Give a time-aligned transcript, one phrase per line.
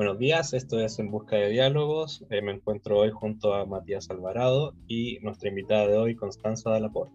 [0.00, 2.24] Buenos días, esto es En Busca de Diálogos.
[2.30, 6.80] Eh, me encuentro hoy junto a Matías Alvarado y nuestra invitada de hoy, Constanza de
[6.80, 7.12] la Porta.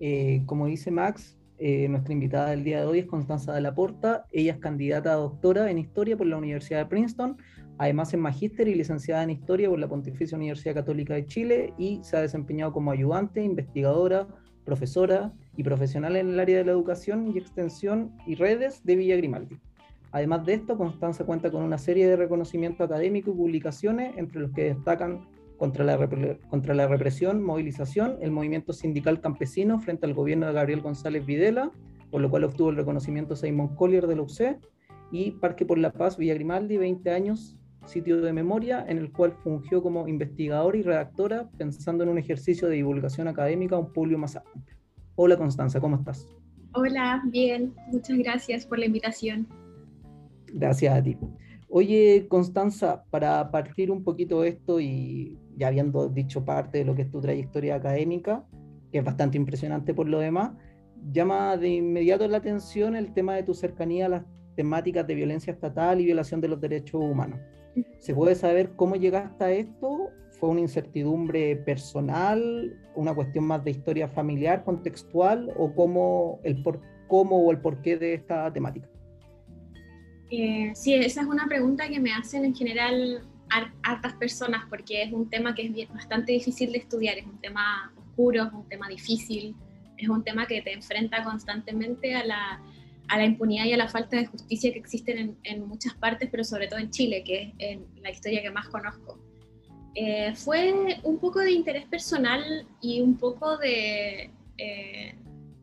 [0.00, 3.74] Eh, como dice Max, eh, nuestra invitada del día de hoy es Constanza de la
[3.74, 4.26] Porta.
[4.32, 7.38] Ella es candidata a doctora en Historia por la Universidad de Princeton.
[7.78, 12.00] Además es magíster y licenciada en Historia por la Pontificia Universidad Católica de Chile y
[12.02, 14.28] se ha desempeñado como ayudante, investigadora,
[14.66, 19.16] profesora y profesional en el área de la educación y extensión y redes de Villa
[19.16, 19.58] Grimaldi.
[20.12, 24.52] Además de esto, Constanza cuenta con una serie de reconocimientos académicos y publicaciones, entre los
[24.52, 25.26] que destacan
[25.58, 26.08] contra la,
[26.48, 31.70] contra la represión, movilización, el movimiento sindical campesino frente al gobierno de Gabriel González Videla,
[32.10, 34.58] por lo cual obtuvo el reconocimiento Simon Collier de la UC,
[35.10, 37.56] y Parque por la Paz Villa Grimaldi, 20 años,
[37.86, 42.68] sitio de memoria, en el cual fungió como investigadora y redactora, pensando en un ejercicio
[42.68, 44.76] de divulgación académica a un público más amplio.
[45.16, 46.26] Hola Constanza, ¿cómo estás?
[46.74, 49.48] Hola, bien, muchas gracias por la invitación.
[50.52, 51.16] Gracias a ti.
[51.70, 57.02] Oye, Constanza, para partir un poquito esto y ya habiendo dicho parte de lo que
[57.02, 58.46] es tu trayectoria académica,
[58.90, 60.52] que es bastante impresionante por lo demás,
[61.12, 64.24] llama de inmediato la atención el tema de tu cercanía a las
[64.56, 67.38] temáticas de violencia estatal y violación de los derechos humanos.
[67.98, 70.10] ¿Se puede saber cómo llegaste a esto?
[70.40, 76.80] ¿Fue una incertidumbre personal, una cuestión más de historia familiar, contextual, o cómo, el por,
[77.08, 78.88] cómo o el porqué de esta temática?
[80.30, 83.22] Eh, sí, esa es una pregunta que me hacen en general
[83.82, 87.92] hartas personas porque es un tema que es bastante difícil de estudiar, es un tema
[87.96, 89.54] oscuro, es un tema difícil,
[89.96, 92.62] es un tema que te enfrenta constantemente a la,
[93.08, 96.28] a la impunidad y a la falta de justicia que existen en, en, muchas partes,
[96.30, 99.18] pero sobre todo en Chile, que es la historia que más conozco.
[99.94, 105.14] Eh, fue un poco de interés personal y un poco de, eh,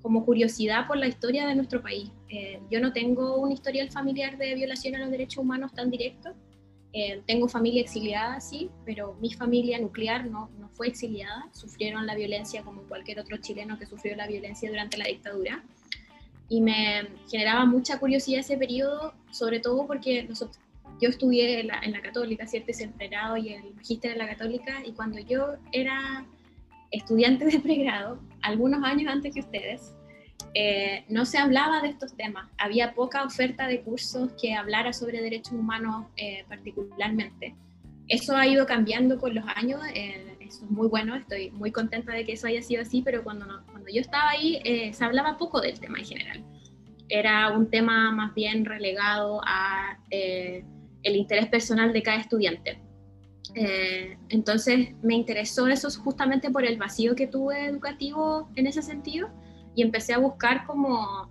[0.05, 2.11] como curiosidad por la historia de nuestro país.
[2.29, 6.29] Eh, yo no tengo un historial familiar de violación a los derechos humanos tan directo.
[6.93, 11.49] Eh, tengo familia exiliada, sí, pero mi familia nuclear no, no fue exiliada.
[11.53, 15.63] Sufrieron la violencia como cualquier otro chileno que sufrió la violencia durante la dictadura.
[16.49, 20.29] Y me generaba mucha curiosidad ese periodo, sobre todo porque
[21.01, 22.71] yo estudié en la, católica, ¿cierto?
[22.77, 26.27] Entrenado y el magíster en la católica, y cuando yo era
[26.95, 29.95] estudiante de pregrado, algunos años antes que ustedes,
[30.53, 32.49] eh, no se hablaba de estos temas.
[32.57, 37.55] Había poca oferta de cursos que hablara sobre derechos humanos eh, particularmente.
[38.07, 42.13] Eso ha ido cambiando con los años, eh, eso es muy bueno, estoy muy contenta
[42.13, 44.61] de que eso haya sido así, pero cuando, cuando yo estaba ahí
[44.93, 46.43] se hablaba poco del tema en general.
[47.09, 52.79] Era un tema más bien relegado a el interés personal de cada estudiante.
[53.55, 59.29] Entonces me interesó eso justamente por el vacío que tuve educativo en ese sentido
[59.75, 61.29] y empecé a buscar como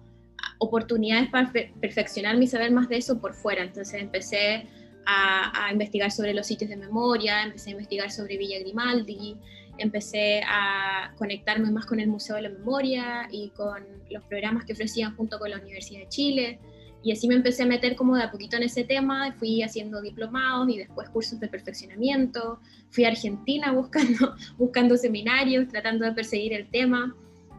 [0.58, 3.62] oportunidades para perfeccionar mi saber más de eso por fuera.
[3.62, 4.66] Entonces empecé
[5.06, 9.36] a, investigar sobre los sitios de memoria, empecé a investigar sobre Villa Grimaldi,
[9.78, 14.72] empecé a conectarme más con el Museo de la Memoria y con los programas que
[14.72, 16.58] ofrecían junto con la Universidad de Chile.
[17.04, 20.00] Y así me empecé a meter como de a poquito en ese tema, fui haciendo
[20.00, 26.54] diplomados y después cursos de perfeccionamiento, fui a Argentina buscando, buscando seminarios, tratando de perseguir
[26.54, 27.14] el tema.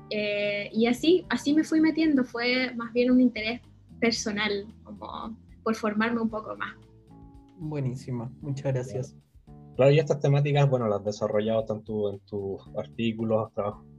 [0.09, 3.61] Eh, y así, así me fui metiendo, fue más bien un interés
[3.99, 6.75] personal, como por formarme un poco más.
[7.57, 9.15] Buenísima, muchas gracias.
[9.75, 13.51] Claro, y estas temáticas, bueno, las has desarrollado tanto en tus artículos,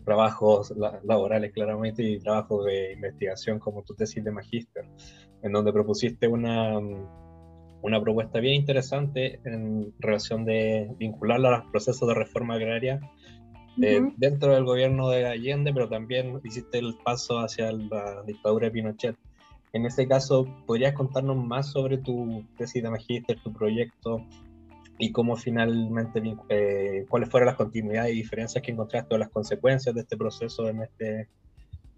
[0.04, 0.72] trabajos
[1.04, 4.88] laborales claramente y trabajos de investigación como tu tesis de magíster,
[5.42, 6.78] en donde propusiste una,
[7.82, 13.00] una propuesta bien interesante en relación de vincularla a los procesos de reforma agraria
[13.76, 19.16] dentro del gobierno de Allende, pero también hiciste el paso hacia la dictadura de Pinochet.
[19.72, 24.24] En este caso, ¿podrías contarnos más sobre tu tesis de magíster, tu proyecto
[24.98, 29.94] y cómo finalmente, eh, cuáles fueron las continuidades y diferencias que encontraste o las consecuencias
[29.94, 31.28] de este proceso en este,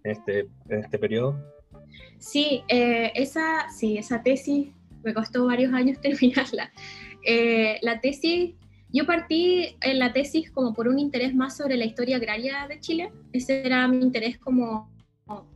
[0.02, 1.38] este, en este periodo?
[2.18, 4.68] Sí, eh, esa, sí, esa tesis
[5.02, 6.72] me costó varios años terminarla.
[7.24, 8.54] Eh, la tesis
[8.90, 12.80] yo partí en la tesis como por un interés más sobre la historia agraria de
[12.80, 13.12] Chile.
[13.32, 14.90] Ese era mi interés como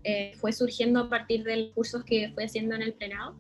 [0.05, 3.37] eh, fue surgiendo a partir de los cursos que fui haciendo en el plenado.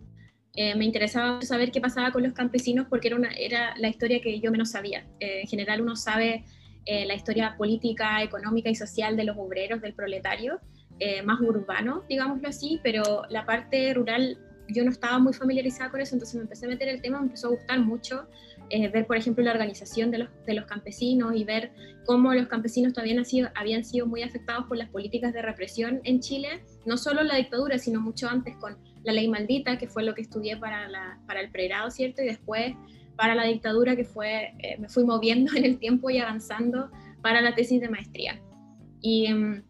[0.54, 4.70] Me interesaba saber qué pasaba con los campesinos porque era, la historia que yo menos
[4.70, 5.06] sabía.
[5.18, 6.44] En general uno sabe
[6.86, 10.60] la historia política, económica y social de los obreros, del proletario,
[11.24, 14.38] más urbano, digámoslo así, pero la parte rural
[14.68, 17.26] yo no estaba muy familiarizada con eso, entonces me empecé a meter el tema, me
[17.26, 18.26] empezó a gustar mucho
[18.74, 21.72] eh, ver, por ejemplo, la organización de los, de los, campesinos y ver
[22.06, 26.00] cómo los campesinos también han sido, habían sido muy afectados por las políticas de represión
[26.04, 30.04] en Chile, no solo la dictadura, sino mucho antes con la ley maldita, que fue
[30.04, 32.22] lo que estudié para, la, para el pregrado, ¿cierto?
[32.22, 32.74] Y después
[33.14, 36.90] para la dictadura, que fue, eh, me fui moviendo en el tiempo y avanzando
[37.20, 38.40] para la tesis de maestría.
[39.02, 39.64] Y em,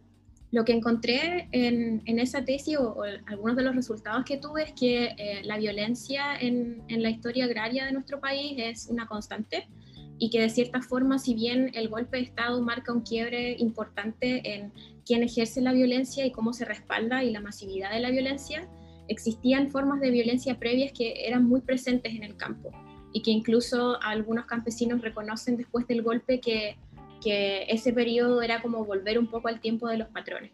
[0.52, 5.14] lo que encontré en, esa tesis o, algunos de los resultados que tuve es que
[5.16, 9.66] eh, la violencia en, en, la historia agraria de nuestro país es una constante
[10.18, 14.54] y que de cierta forma, si bien el golpe de Estado marca un quiebre importante
[14.54, 14.72] en
[15.06, 18.68] quién ejerce la violencia y cómo se respalda y la masividad de la violencia,
[19.08, 22.70] existían formas de violencia previas que eran muy presentes en el campo
[23.12, 26.76] y que incluso algunos campesinos reconocen después del golpe que,
[27.22, 30.50] que ese periodo era como volver un poco al tiempo de los patrones.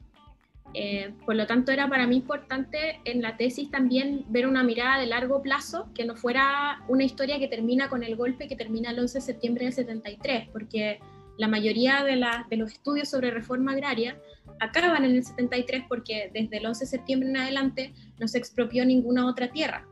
[0.74, 5.00] Eh, por lo tanto, era para mí importante en la tesis también ver una mirada
[5.00, 8.90] de largo plazo, que no fuera una historia que termina con el golpe que termina
[8.90, 11.00] el 11 de septiembre del 73, porque
[11.38, 14.18] la mayoría de, de los estudios sobre reforma agraria
[14.60, 18.84] acaban en el 73 porque desde el 11 de septiembre en adelante no se expropió
[18.84, 19.86] ninguna otra tierra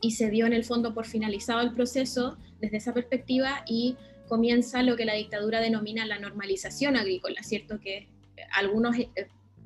[0.00, 3.96] y se dio en el fondo por finalizado el proceso desde esa perspectiva y
[4.28, 7.78] comienza lo que la dictadura denomina la normalización agrícola, ¿cierto?
[7.80, 8.08] Que
[8.52, 9.08] algunos eh,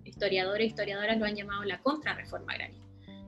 [0.05, 2.81] historiadores e historiadoras lo han llamado la contrarreforma agraria.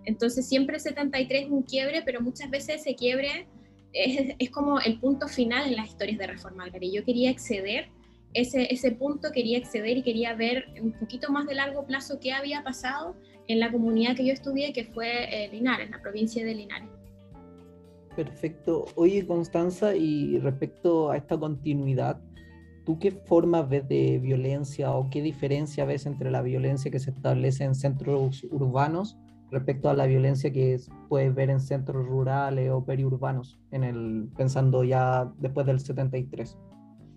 [0.05, 3.47] Entonces siempre 73 es un quiebre, pero muchas veces ese quiebre
[3.93, 7.01] es, como el punto final en las historias de reforma agraria.
[7.01, 7.89] Yo quería exceder
[8.35, 12.33] ese, ese punto, quería exceder y quería ver un poquito más de largo plazo qué
[12.33, 13.17] había pasado
[13.49, 16.89] en la comunidad que yo estudié, que fue eh, Linares, la provincia de Linares.
[18.19, 18.87] Perfecto.
[18.97, 22.21] Oye, Constanza, y respecto a esta continuidad,
[22.85, 27.13] ¿tú qué formas ves de violencia o qué diferencia ves entre la violencia que se
[27.13, 29.17] establece en centros urbanos
[29.53, 33.57] respecto a la violencia que puedes ver en centros rurales o periurbanos,
[34.37, 36.59] pensando ya después del 73?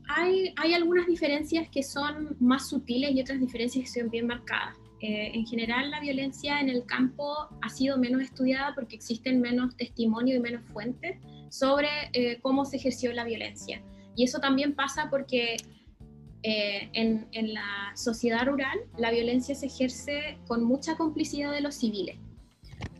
[0.07, 4.77] Hay, hay algunas diferencias que son más sutiles y otras diferencias que son bien marcadas.
[5.01, 9.75] Eh, en general la violencia en el campo ha sido menos estudiada porque existen menos
[9.75, 11.17] testimonios y menos fuentes
[11.49, 13.81] sobre eh, cómo se ejerció la violencia.
[14.15, 15.57] Y eso también pasa porque
[16.43, 21.75] eh, en, en, la sociedad rural la violencia se ejerce con mucha complicidad de los
[21.75, 22.17] civiles.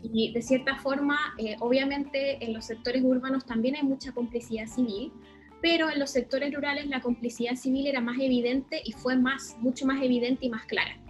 [0.02, 1.16] Y de cierta forma,
[1.60, 5.12] obviamente en los sectores urbanos también hay mucha complicidad civil,
[5.60, 9.86] pero en los sectores rurales la complicidad civil era más evidente y fue más, mucho
[9.86, 11.01] más evidente y más clara.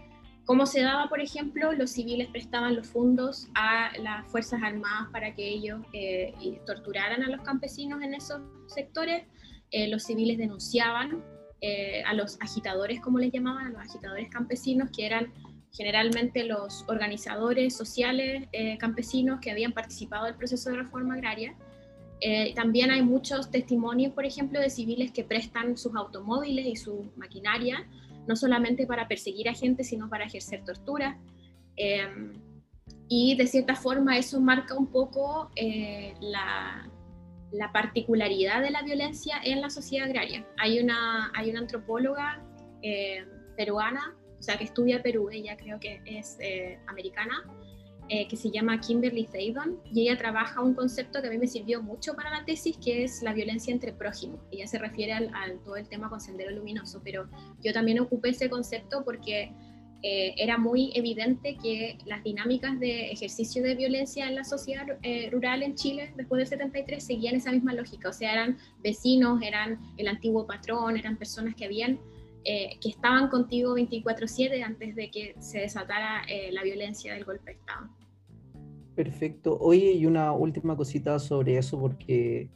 [0.45, 1.73] ¿Cómo se daba, por ejemplo?
[1.73, 6.35] Los civiles prestaban los fondos a las Fuerzas Armadas para que ellos eh,
[6.67, 9.25] torturaran a los campesinos en esos sectores.
[9.71, 11.23] Eh, los civiles denunciaban
[11.61, 15.33] eh, a los agitadores, como les llamaban, a los agitadores campesinos, que eran
[15.73, 18.47] generalmente los organizadores sociales
[18.79, 21.57] campesinos que habían participado del proceso de reforma agraria.
[22.55, 27.89] también hay muchos testimonios, por ejemplo, de civiles que prestan sus automóviles y su maquinaria
[28.27, 31.19] no solamente para perseguir a gente, sino para ejercer tortura.
[31.77, 32.33] Em,
[33.09, 36.89] y de cierta forma eso marca un poco eh, la,
[37.51, 40.47] la, particularidad de la violencia en la sociedad agraria.
[40.59, 42.43] Hay una, hay una antropóloga
[42.83, 43.27] eh,
[43.57, 47.45] peruana, o sea, que estudia Perú, ella creo que es eh, americana,
[48.09, 51.47] eh, que se llama Kimberly Thaydon y ella trabaja un concepto que a mí me
[51.47, 54.41] sirvió mucho para la tesis, que es la violencia entre prójimos.
[54.51, 55.31] Ella se refiere al,
[55.65, 57.29] todo el tema con Sendero Luminoso, pero
[57.63, 59.53] yo también ocupé ese concepto porque
[60.03, 65.31] eh, era muy evidente que las dinámicas de ejercicio de violencia en la sociedad eh,
[65.31, 69.79] rural en Chile después del 73 seguían esa misma lógica, o sea, eran vecinos, eran
[69.97, 72.01] el antiguo patrón, eran personas que habían
[72.45, 77.89] que estaban contigo 24/7 antes de que se desatara la violencia del golpe de Estado.
[78.95, 79.59] Perfecto.
[79.61, 82.51] Oye, y una última cosita sobre eso, porque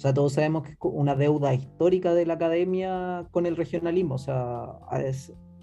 [0.00, 4.14] o sea, todos sabemos que es una deuda histórica de la academia con el regionalismo.
[4.14, 4.78] O sea,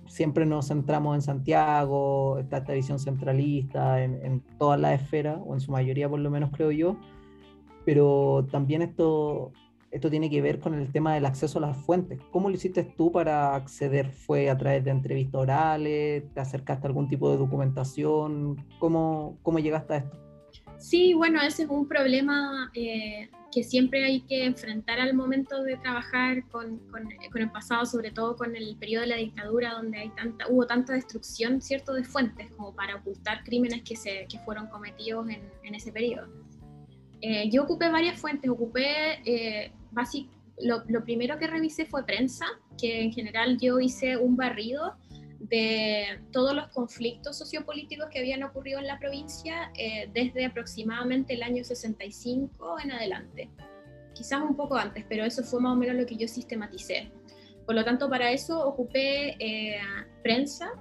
[0.05, 5.55] siempre nos centramos en Santiago, está esta visión centralista en, en todas las esferas, o
[5.55, 6.98] en su mayoría por lo menos creo yo.
[7.84, 9.53] Pero también esto,
[9.91, 12.20] esto tiene que ver con el tema del acceso a las fuentes.
[12.32, 14.12] ¿Cómo lo hiciste tú para acceder?
[14.12, 16.24] ¿Fue a través de entrevistas orales?
[16.34, 18.65] ¿Te acercaste a algún tipo de documentación?
[18.79, 20.17] ¿Cómo, cómo llegaste a esto?
[20.77, 25.77] Sí, bueno, ese es un problema eh, que siempre hay que enfrentar al momento de
[25.77, 30.10] trabajar con, con, el pasado, sobre todo con el periodo de la dictadura, donde hay
[30.10, 34.67] tanta, hubo tanta destrucción, ¿cierto?, de fuentes como para ocultar crímenes que, se, que fueron
[34.67, 36.27] cometidos en, en ese periodo.
[37.22, 39.72] Eh, yo ocupé varias fuentes, ocupé, eh,
[40.60, 42.46] lo, lo, primero que revisé fue prensa,
[42.77, 44.96] que en general yo hice un barrido
[45.39, 51.44] de todos los conflictos sociopolíticos que habían ocurrido en la provincia eh, desde aproximadamente el
[51.44, 53.50] año 65 en adelante.
[54.13, 57.12] Quizás un poco antes, pero eso fue más o menos lo que yo sistematicé.
[57.66, 59.38] Por lo tanto, para eso ocupé
[60.24, 60.72] prensa,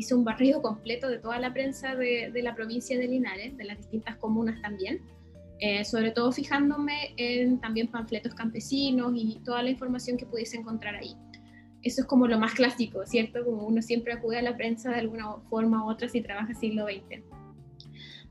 [0.00, 3.76] hice un barrido completo de toda la prensa de, la provincia de Linares, de las
[3.76, 5.02] distintas comunas también,
[5.60, 10.94] eh, sobre todo fijándome en también panfletos campesinos y toda la información que pudiese encontrar
[10.94, 11.14] ahí.
[11.82, 13.44] Eso es como lo más clásico, ¿cierto?
[13.44, 16.86] Como uno siempre acude a la prensa de alguna forma u otra si trabaja siglo
[16.86, 17.22] XX.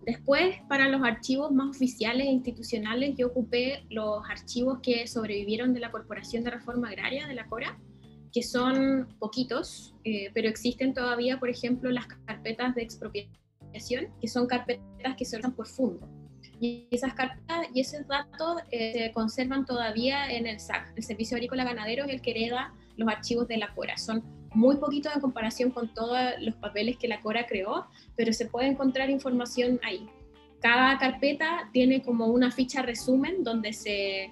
[0.05, 5.81] Después, para los archivos más oficiales e institucionales, yo ocupé los archivos que sobrevivieron de
[5.81, 7.77] la Corporación de Reforma Agraria, de la CORA,
[8.33, 14.47] que son poquitos, eh, pero existen todavía, por ejemplo, las carpetas de expropiación, que son
[14.47, 16.18] carpetas que se por fondo.
[16.59, 21.35] Y esas carpetas y esos datos eh, se conservan todavía en el SAC, el Servicio
[21.35, 23.97] Agrícola Ganadero, es el que hereda los archivos de la CORA.
[23.97, 24.23] Son
[24.53, 27.85] muy poquitos en comparación con todos los papeles que la CORA creó,
[28.15, 30.07] pero se puede encontrar información ahí.
[30.61, 34.29] Cada carpeta tiene como una ficha resumen donde se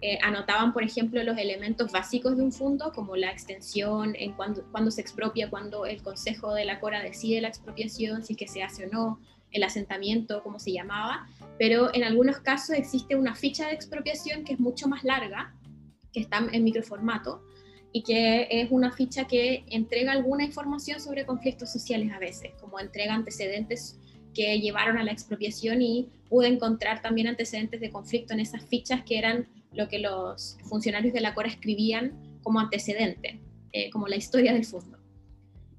[0.00, 4.62] eh, anotaban, por ejemplo, los elementos básicos de un fondo, como la extensión, en cuando,
[4.70, 8.46] cuando se expropia, cuando el Consejo de la Cora decide la expropiación, si es que
[8.46, 9.18] se hace o no,
[9.50, 11.26] el asentamiento, como se llamaba,
[11.58, 15.54] pero en algunos casos existe una ficha de expropiación que es mucho más larga,
[16.12, 17.42] que está en microformato,
[17.92, 22.80] y que es una ficha que entrega alguna información sobre conflictos sociales a veces, como
[22.80, 24.00] entrega antecedentes
[24.34, 29.04] que llevaron a la expropiación y pude encontrar también antecedentes de conflicto en esas fichas
[29.04, 33.40] que eran lo que los funcionarios de la Cora escribían como antecedente,
[33.72, 34.98] eh, como la historia del fondo.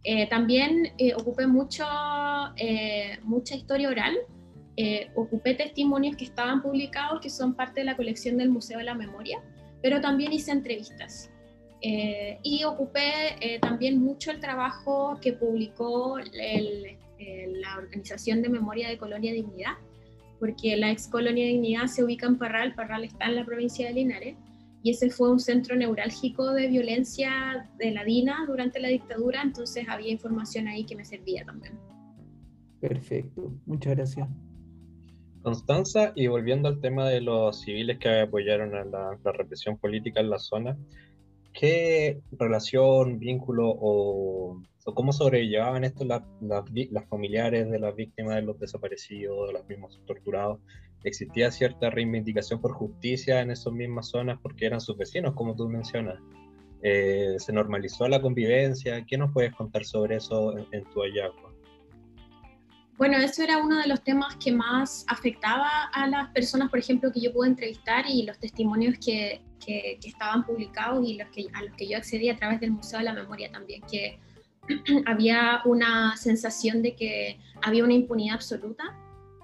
[0.04, 1.86] Eh, también eh, ocupé mucho,
[3.24, 4.16] mucha historia oral,
[5.16, 8.96] ocupé testimonios que estaban publicados, que son parte de la colección del Museo de la
[8.96, 9.42] Memoria,
[9.82, 11.32] pero también hice entrevistas.
[12.44, 19.74] y ocupé también mucho el trabajo que publicó la Organización de Memoria de Colonia Dignidad,
[20.40, 23.94] porque la ex colonia Dignidad se ubica en Parral, Parral está en la provincia de
[23.94, 24.36] Linares,
[24.84, 29.88] y ese fue un centro neurálgico de violencia de la DINA durante la dictadura, entonces
[29.88, 31.74] había información ahí que me servía también.
[32.80, 34.28] Perfecto, muchas gracias.
[35.46, 40.30] Constanza, y volviendo al tema de los civiles que apoyaron a la, represión política en
[40.30, 40.78] la zona,
[41.54, 44.60] ¿qué relación, vínculo o
[44.94, 46.24] cómo sobrellevaban esto las,
[47.10, 50.60] familiares de las víctimas de los desaparecidos, de los mismos torturados.
[51.04, 55.68] Existía cierta reivindicación por justicia en esas mismas zonas porque eran sus vecinos, como tú
[55.70, 56.20] mencionas.
[56.82, 59.06] Eh, se normalizó la convivencia.
[59.06, 61.45] ¿Qué nos puedes contar sobre eso en, tu hallazgo?
[62.98, 67.12] Bueno, eso era uno de los temas que más afectaba a las personas, por ejemplo,
[67.12, 71.64] que yo pude entrevistar y los testimonios que, que, estaban publicados y los que, a
[71.64, 74.18] los que yo accedí a través del Museo de la Memoria también, que
[75.06, 78.96] había una sensación de que había una impunidad absoluta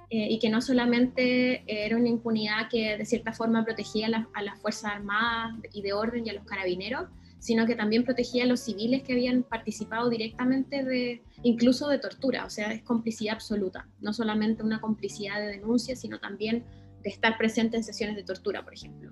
[0.09, 4.59] eh, y que no solamente era una impunidad que de cierta forma protegía a, las
[4.59, 7.09] Fuerzas Armadas y de orden y a los carabineros,
[7.41, 12.45] sino que también protegía a los civiles que habían participado directamente de, incluso de tortura,
[12.45, 16.63] o sea, es complicidad absoluta, no solamente una complicidad de denuncia, sino también
[17.03, 19.11] de estar presente en sesiones de tortura, por ejemplo.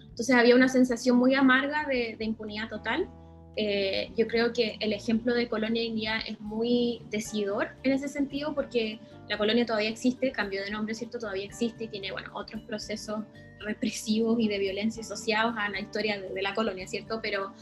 [0.00, 3.08] Entonces había una sensación muy amarga de, de impunidad total
[3.56, 8.54] eh, yo creo que el ejemplo de Colonia India es muy decidor en ese sentido
[8.54, 11.18] porque la colonia todavía existe, cambio de nombre, ¿cierto?
[11.18, 13.24] Todavía existe y tiene, bueno, otros procesos
[13.60, 17.20] represivos y de violencia asociados a la historia de, la colonia, ¿cierto?
[17.22, 17.52] Pero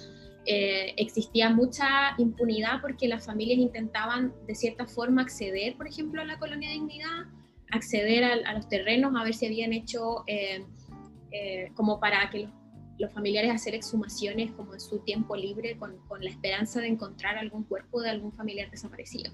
[0.46, 6.24] eh, existía mucha impunidad porque las familias intentaban de cierta forma acceder, por ejemplo, a
[6.24, 7.26] la colonia de dignidad,
[7.70, 10.64] acceder a, los terrenos, a ver si habían hecho eh,
[11.74, 12.48] como para que
[12.98, 17.64] los familiares hacer exhumaciones como en su tiempo libre con, la esperanza de encontrar algún
[17.64, 19.32] cuerpo de algún familiar desaparecido.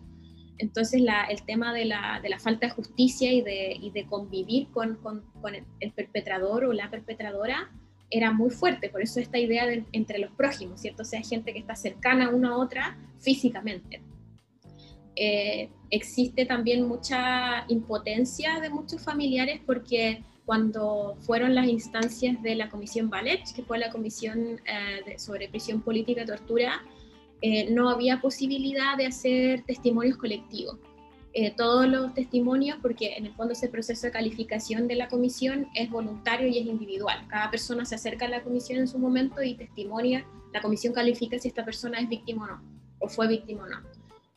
[0.60, 5.92] Entonces el tema de la, falta de justicia y de, convivir con, con, con, el
[5.92, 7.70] perpetrador o la perpetradora
[8.10, 11.02] era muy fuerte, por eso esta idea de, entre los prójimos, ¿cierto?
[11.02, 14.02] O sea, gente que está cercana una a otra físicamente.
[15.16, 22.68] Eh, existe también mucha impotencia de muchos familiares porque cuando fueron las instancias de la
[22.68, 26.82] Comisión Ballet, que fue la Comisión eh, sobre Prisión Política y Tortura,
[27.42, 30.76] eh, no había posibilidad de hacer testimonios colectivos.
[31.32, 35.68] Eh, todos los testimonios, porque en el fondo ese proceso de calificación de la comisión
[35.74, 37.24] es voluntario y es individual.
[37.28, 41.38] Cada persona se acerca a la comisión en su momento y testimonia, la comisión califica
[41.38, 42.62] si esta persona es víctima o no,
[42.98, 43.76] o fue víctima o no.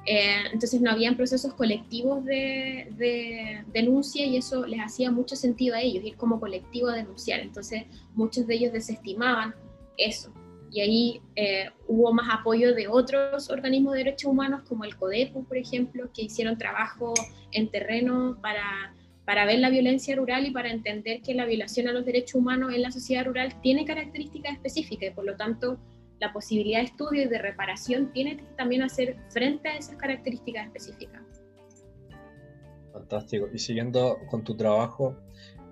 [0.05, 5.81] Eh, entonces no habían procesos colectivos de, denuncia y eso les hacía mucho sentido a
[5.81, 7.39] ellos, ir como colectivo a denunciar.
[7.39, 9.55] Entonces muchos de ellos desestimaban
[9.97, 10.31] eso.
[10.73, 15.45] Y ahí eh, hubo más apoyo de otros organismos de derechos humanos como el CODEPU,
[15.45, 17.13] por ejemplo, que hicieron trabajo
[17.51, 21.91] en terreno para, para ver la violencia rural y para entender que la violación a
[21.91, 25.77] los derechos humanos en la sociedad rural tiene características específicas y por lo tanto
[26.19, 30.65] la posibilidad de estudio y de reparación tiene que también hacer frente a esas características
[30.65, 31.21] específicas.
[32.91, 33.47] Fantástico.
[33.53, 35.17] Y siguiendo con tu trabajo,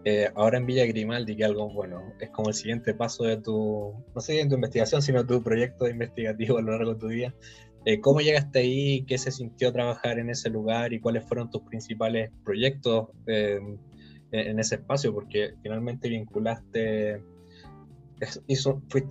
[0.04, 3.94] eh, ahora en Villa Grimaldi, que algo bueno, es como el siguiente paso de tu,
[4.16, 7.36] no sé, de tu investigación, sino tu proyecto investigativo a lo largo de tu día.
[7.86, 9.04] Eh, ¿Cómo llegaste ahí?
[9.06, 10.94] ¿Qué se sintió trabajar en ese lugar?
[10.94, 13.60] ¿Y cuáles fueron tus principales proyectos eh,
[14.32, 15.14] en ese espacio?
[15.14, 17.24] Porque finalmente vinculaste,
[18.48, 19.04] hizo, fue,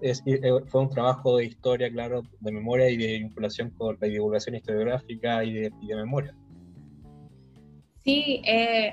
[0.66, 5.44] fue, un trabajo de historia, claro, de memoria y de vinculación con la divulgación historiográfica
[5.44, 6.35] y de, y de memoria.
[8.04, 8.42] Sí,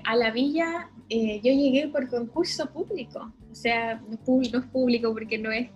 [0.04, 5.38] a la villa eh, yo llegué por concurso público, o sea, no, es público porque
[5.38, 5.70] no es,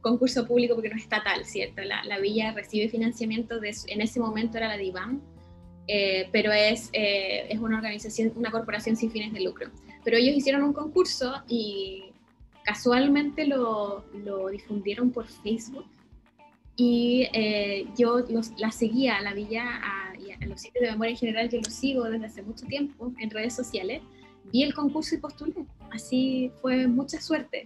[0.00, 1.82] concurso público porque no es estatal, ¿cierto?
[1.82, 5.20] La, villa recibe financiamiento, de, en ese momento era la DIVAM,
[5.86, 9.70] eh, pero es, eh, es una organización, una corporación sin fines de lucro.
[10.02, 12.12] Pero ellos hicieron un concurso y
[12.64, 15.84] casualmente lo, lo difundieron por Facebook
[16.82, 21.12] y yo los, la seguía a la villa a, y a los sitios de memoria
[21.12, 24.02] en general, yo los sigo desde hace mucho tiempo en redes sociales
[24.52, 25.66] vi el concurso y postulé.
[25.90, 27.64] Así fue mucha suerte.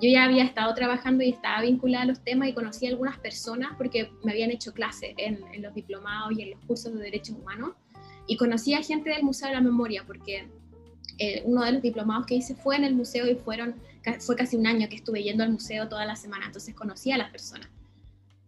[0.00, 3.18] Yo ya había estado trabajando y estaba vinculada a los temas y conocí a algunas
[3.18, 7.36] personas porque me habían hecho clase en, los diplomados y en los cursos de derechos
[7.36, 7.72] humanos.
[8.26, 10.48] Y conocí a gente del Museo de la Memoria porque
[11.18, 13.74] eh, uno de los diplomados que hice fue en el museo y fueron,
[14.20, 17.18] fue casi un año que estuve yendo al museo toda la semana, entonces conocí a
[17.18, 17.68] las personas.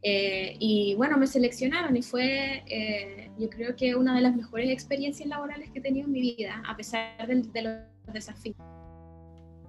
[0.05, 4.69] Eh, y bueno, me seleccionaron y fue, eh, yo creo que una de las mejores
[4.71, 8.57] experiencias laborales que he tenido en mi vida, a pesar de, los desafíos.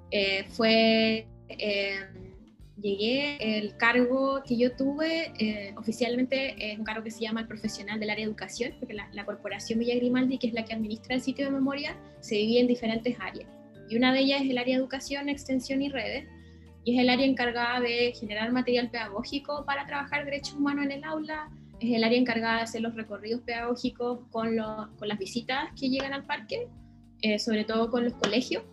[0.10, 1.28] Eh, fue,
[2.82, 8.00] llegué, el cargo que yo tuve oficialmente es un cargo que se llama el profesional
[8.00, 11.16] del área de educación, porque la, la Corporación Villa Grimaldi, que es la que administra
[11.16, 13.48] el sitio de memoria, se divide en diferentes áreas.
[13.88, 16.26] Y una de ellas es el área de educación, extensión y redes
[16.84, 21.04] y es el área encargada de generar material pedagógico para trabajar derechos humanos en el
[21.04, 21.50] aula,
[21.80, 26.26] es el área encargada de hacer los recorridos pedagógicos con, las visitas que llegan al
[26.26, 26.68] parque,
[27.22, 28.64] eh, sobre todo con los colegios,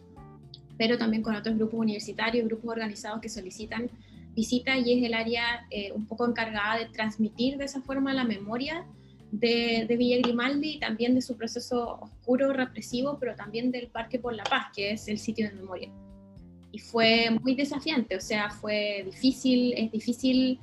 [0.76, 3.90] pero también con otros grupos universitarios, grupos organizados que solicitan
[4.34, 8.24] visitas y es el área eh, un poco encargada de transmitir de esa forma la
[8.24, 8.84] memoria
[9.32, 14.18] de, de, Villa Grimaldi y también de su proceso oscuro, represivo, pero también del Parque
[14.18, 15.90] por la Paz, que es el sitio de memoria
[16.72, 20.58] y fue muy desafiante, o sea, fue difícil, es difícil,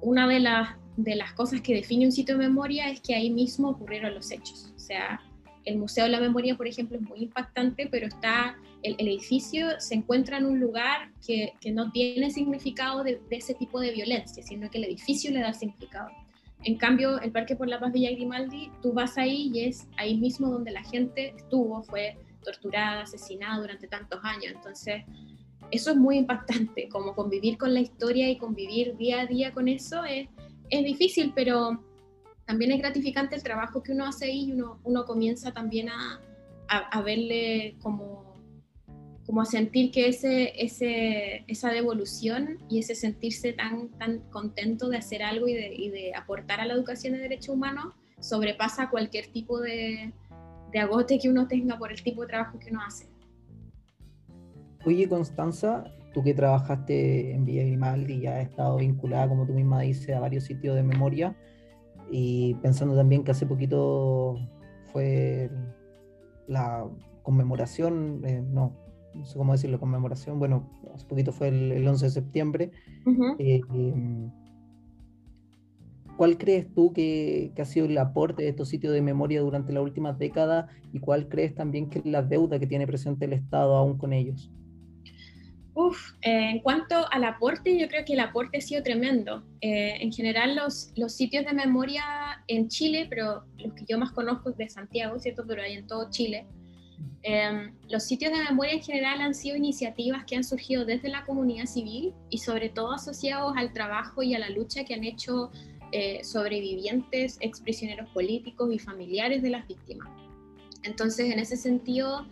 [0.00, 3.30] una de las, de las cosas que define un sitio de memoria es que ahí
[3.30, 5.20] mismo ocurrieron los hechos, o sea,
[5.64, 9.94] el Museo de la Memoria, por ejemplo, es muy impactante, pero está, el, edificio se
[9.94, 14.42] encuentra en un lugar que, que no tiene significado de, de, ese tipo de violencia,
[14.42, 16.08] sino que el edificio le da significado.
[16.64, 20.16] En cambio, el Parque por la Paz Villa Grimaldi, tú vas ahí y es ahí
[20.16, 24.52] mismo donde la gente estuvo, fue torturada, asesinada durante tantos años.
[24.54, 25.04] Entonces,
[25.70, 29.68] eso es muy impactante, como convivir con la historia y convivir día a día con
[29.68, 30.28] eso es,
[30.68, 31.84] es difícil, pero
[32.46, 36.20] también es gratificante el trabajo que uno hace ahí y uno, uno comienza también a,
[36.68, 38.36] a, verle como,
[39.26, 44.96] como a sentir que ese, ese, esa devolución y ese sentirse tan, tan contento de
[44.96, 49.28] hacer algo y de, y de aportar a la educación de derechos humanos sobrepasa cualquier
[49.28, 50.12] tipo de,
[50.72, 53.06] de agote que uno tenga por el tipo de trabajo que uno hace.
[54.84, 59.52] Oye, Constanza, tú que trabajaste en Villa Grimaldi y ya has estado vinculada, como tú
[59.52, 61.36] misma dices, a varios sitios de memoria,
[62.10, 64.36] y pensando también que hace poquito
[64.92, 65.50] fue
[66.48, 66.88] la
[67.22, 68.74] conmemoración, eh, no,
[69.14, 72.70] no sé cómo decirlo, conmemoración, bueno, hace poquito fue el, 11 de septiembre.
[76.20, 79.82] ¿Cuál crees tú que, ha sido el aporte de estos sitios de memoria durante las
[79.82, 83.74] últimas décadas y cuál crees también que es la deuda que tiene presente el Estado
[83.74, 84.50] aún con ellos?
[85.72, 89.44] Uf, eh, en cuanto al aporte, yo creo que el aporte ha sido tremendo.
[89.62, 92.04] Eh, en general, los, los sitios de memoria
[92.48, 95.44] en Chile, pero los que yo más conozco es de Santiago, ¿cierto?
[95.48, 96.46] Pero hay en todo Chile.
[97.22, 101.24] Em, los sitios de memoria en general han sido iniciativas que han surgido desde la
[101.24, 105.50] comunidad civil y sobre todo asociados al trabajo y a la lucha que han hecho
[105.92, 110.08] eh, sobrevivientes, exprisioneros políticos y familiares de las víctimas.
[110.82, 112.26] Entonces, en ese sentido,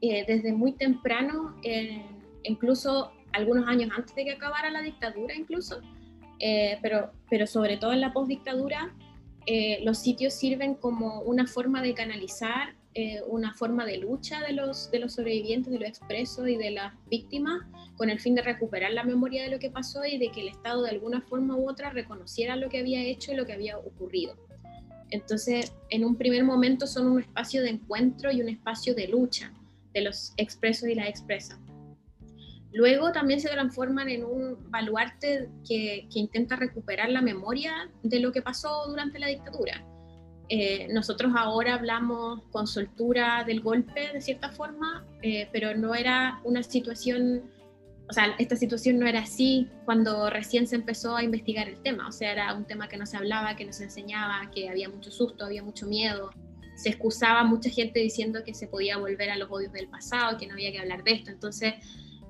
[0.00, 2.04] eh, desde muy temprano, eh,
[2.44, 5.80] incluso algunos años antes de que acabara la dictadura, incluso,
[6.82, 8.94] pero, pero sobre todo en la postdictadura,
[9.82, 14.88] los sitios sirven como una forma de canalizar eh, una forma de lucha de los,
[14.92, 17.62] de los sobrevivientes, de los expresos y de las víctimas,
[17.96, 20.48] con el fin de recuperar la memoria de lo que pasó y de que el
[20.48, 23.78] Estado de alguna forma u otra reconociera lo que había hecho y lo que había
[23.78, 24.36] ocurrido.
[25.10, 29.52] Entonces, en un primer momento son un espacio de encuentro y un espacio de lucha
[29.92, 31.58] de los expresos y las expresas.
[32.72, 38.30] Luego también se transforman en un baluarte que, que intenta recuperar la memoria de lo
[38.30, 39.84] que pasó durante la dictadura.
[40.48, 46.40] Eh, nosotros ahora hablamos con soltura del golpe de cierta forma, eh, pero no era
[46.44, 47.50] una situación,
[48.10, 52.08] o sea, esta situación no era así cuando recién se empezó a investigar el tema,
[52.08, 54.90] o sea, era un tema que no se hablaba, que no se enseñaba, que había
[54.90, 56.30] mucho susto, había mucho miedo,
[56.76, 60.46] se excusaba mucha gente diciendo que se podía volver a los odios del pasado, que
[60.46, 61.74] no había que hablar de esto, entonces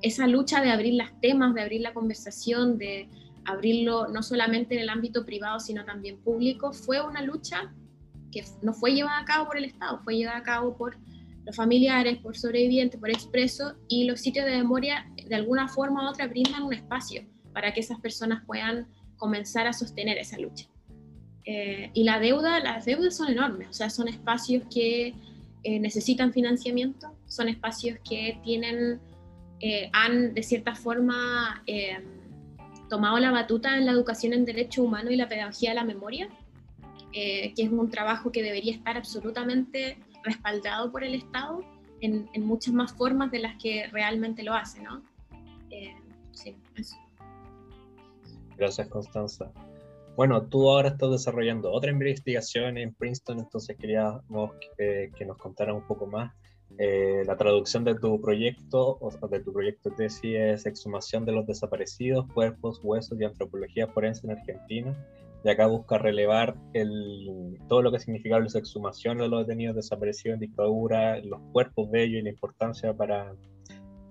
[0.03, 3.09] esa lucha de abrir las temas, de abrir la conversación, de
[3.45, 7.73] abrirlo no solamente en el ámbito privado, sino también público, fue una lucha
[8.35, 10.97] que no fue llevada a cabo por el Estado, fue llevada a cabo por
[11.47, 16.11] los familiares, por sobrevivientes, por expresos, y los sitios de memoria de alguna forma u
[16.11, 20.67] otra brindan un espacio para que esas personas puedan comenzar a sostener esa lucha.
[21.45, 25.15] Eh, y la deuda, las deudas son enormes, o sea, son espacios que
[25.63, 28.99] eh, necesitan financiamiento, son espacios que tienen,
[29.61, 31.63] eh, han de cierta forma
[32.89, 36.29] tomado la batuta en la educación en derecho humano y la pedagogía de la memoria,
[37.15, 41.63] eh, que es un trabajo que debería estar absolutamente respaldado por el Estado
[42.01, 45.03] en, muchas más formas de las que realmente lo hace, ¿no?
[45.71, 45.95] Eh,
[46.33, 46.97] sí, eso.
[48.57, 49.51] Gracias, Constanza.
[50.17, 55.75] Bueno, tú ahora estás desarrollando otra investigación en Princeton, entonces queríamos que, que nos contaras
[55.75, 56.33] un poco más.
[56.79, 61.47] Eh, la traducción de tu proyecto, o de tu proyecto tesis es Exhumación de los
[61.47, 65.07] desaparecidos, cuerpos, huesos y antropología forense en Argentina,
[65.45, 70.35] y acá busca relevar el, todo lo que significaba la exhumación de los detenidos desaparecidos
[70.35, 73.35] en dictadura, los cuerpos de ellos y la importancia para,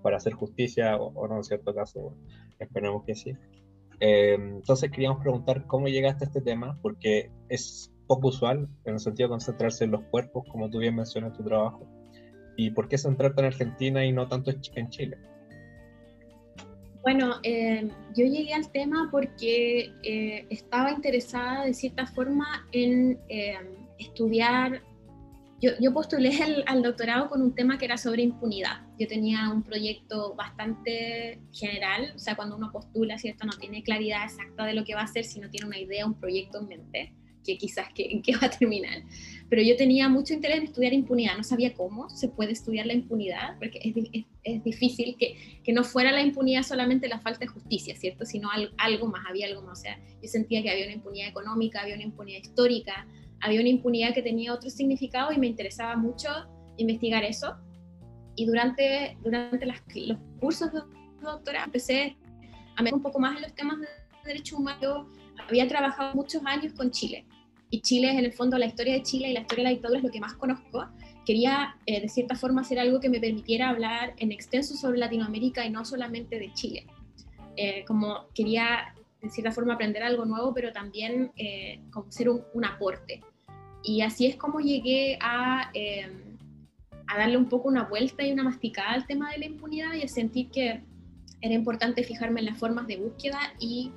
[0.04, 2.16] para hacer justicia, o, no en cierto caso,
[2.60, 3.36] esperamos que sí.
[4.00, 9.00] Eh, entonces queríamos preguntar cómo llegaste a este tema, porque es poco usual en el
[9.00, 11.88] sentido de concentrarse en los cuerpos, como tú bien mencionas en tu trabajo,
[12.56, 15.18] y por qué centrarte en Argentina y no tanto en Chile.
[17.04, 23.58] Bueno, eh, yo llegué al tema porque eh, estaba interesada de cierta forma en eh,
[24.00, 24.82] estudiar.
[25.62, 26.32] Yo, yo postulé
[26.66, 28.88] al doctorado con un tema que era sobre impunidad.
[28.98, 33.46] Yo tenía un proyecto bastante general, o sea, cuando uno postula, ¿cierto?
[33.46, 36.14] No tiene claridad exacta de lo que va a hacer, sino tiene una idea, un
[36.14, 37.14] proyecto en mente
[37.44, 39.04] que quizás que, en qué va a terminar.
[39.50, 42.94] Pero yo tenía mucho interés en estudiar impunidad, no sabía cómo se puede estudiar la
[42.94, 47.48] impunidad, porque es, es, difícil que, que, no fuera la impunidad solamente la falta de
[47.48, 48.26] justicia, ¿cierto?
[48.26, 49.80] Sino algo más, había algo más.
[49.80, 53.08] O sea, yo sentía que había una impunidad económica, había una impunidad histórica,
[53.42, 56.30] había una impunidad que tenía otro significado y me interesaba mucho
[56.78, 57.56] investigar eso.
[58.36, 60.80] Y durante, durante las, los cursos de
[61.22, 62.18] doctorado empecé
[62.76, 63.88] a meter un poco más en los temas de
[64.26, 65.08] derechos humanos.
[65.48, 67.28] Había trabajado muchos años con Chile
[67.74, 69.70] y Chile es en el fondo la historia de Chile y la historia de la
[69.72, 70.86] dictadura es lo que más conozco,
[71.26, 75.66] quería eh, de cierta forma hacer algo que me permitiera hablar en extenso sobre Latinoamérica
[75.66, 76.86] y no solamente de Chile.
[77.58, 82.64] Eh, como quería de cierta forma aprender algo nuevo, pero también eh, como ser un,
[82.64, 83.22] aporte.
[83.82, 85.72] Y así es como llegué a,
[87.08, 90.04] a darle un poco una vuelta y una masticada al tema de la impunidad y
[90.04, 90.84] a sentir que
[91.42, 93.90] era importante fijarme en las formas de búsqueda y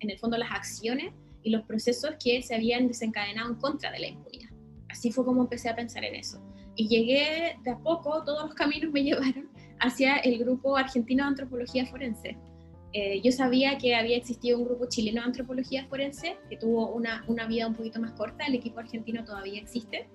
[0.00, 1.12] en el fondo las acciones
[1.46, 4.50] y los procesos que se habían desencadenado en contra de la impunidad.
[4.88, 6.42] Así fue como empecé a pensar en eso.
[6.74, 11.28] Y llegué de a poco, todos los caminos me llevaron hacia el grupo argentino de
[11.28, 12.36] antropología forense.
[12.92, 17.24] Eh, yo sabía que había existido un grupo chileno de antropología forense que tuvo una,
[17.28, 20.08] una vida un poquito más corta, el equipo argentino todavía existe,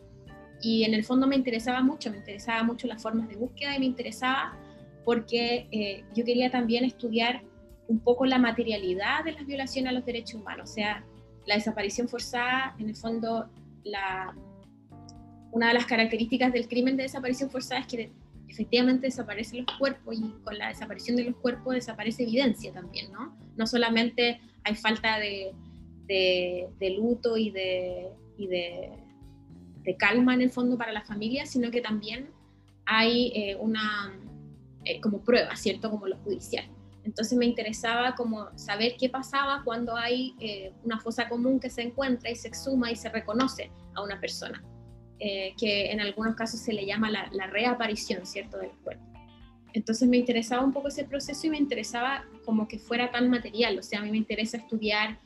[0.61, 3.79] y en el fondo me interesaba mucho, me interesaba mucho las formas de búsqueda y
[3.79, 4.57] me interesaba
[5.05, 7.41] porque eh, yo quería también estudiar
[7.87, 11.05] un poco la materialidad de las violaciones a los derechos humanos, o sea,
[11.45, 13.49] la desaparición forzada, en el fondo,
[13.83, 14.35] la,
[15.51, 18.11] una de las características del crimen de desaparición forzada es que
[18.47, 23.35] efectivamente desaparecen los cuerpos y con la desaparición de los cuerpos desaparece evidencia también, ¿no?
[23.55, 25.53] No solamente hay falta de,
[26.97, 28.91] luto y, de, y de,
[29.97, 32.29] calma en el fondo para la familia, sino que también
[32.85, 34.13] hay eh, una,
[34.83, 35.89] eh, como prueba, ¿cierto?
[35.89, 36.65] Como lo judicial.
[37.03, 41.81] Entonces me interesaba como saber qué pasaba cuando hay eh, una fosa común que se
[41.81, 44.63] encuentra y se exhuma y se reconoce a una persona,
[45.19, 49.03] eh, que en algunos casos se le llama la, reaparición, ¿cierto?, del cuerpo.
[49.73, 53.79] Entonces me interesaba un poco ese proceso y me interesaba como que fuera tan material,
[53.79, 55.17] o sea, a mí me interesa estudiar,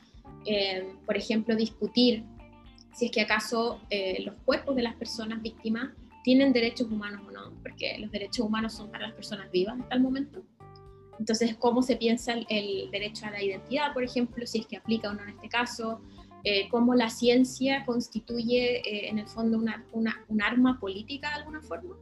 [0.46, 2.24] eh, por ejemplo, discutir
[2.94, 3.82] si es que acaso
[4.24, 5.90] los cuerpos de las personas víctimas
[6.24, 9.96] tienen derechos humanos o no, porque los derechos humanos son para las personas vivas hasta
[9.96, 10.42] el momento
[11.18, 15.10] entonces, cómo se piensa el, derecho a la identidad, por ejemplo, si es que aplica
[15.10, 16.00] o no en este caso,
[16.44, 21.34] eh, cómo la ciencia constituye eh, en el fondo una, una, un arma política de
[21.36, 21.96] alguna forma,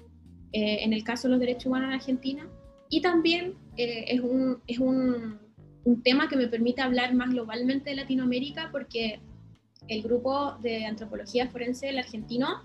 [0.53, 2.49] eh, en el caso de los derechos humanos en Argentina,
[2.89, 5.41] Y también eh, es, un, es un,
[5.85, 9.21] un, tema que me permite hablar más globalmente de Latinoamérica porque
[9.89, 12.63] el grupo de antropología forense del argentino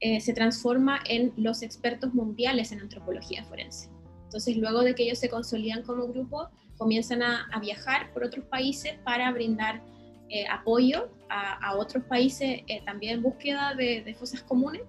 [0.00, 3.88] eh, se transforma en los expertos mundiales en antropología forense.
[4.34, 8.44] Entonces, luego de que ellos se consolidan como grupo, comienzan a, a viajar por otros
[8.46, 9.80] países para brindar
[10.28, 14.82] eh, apoyo a, otros países eh, también en búsqueda de, fosas comunes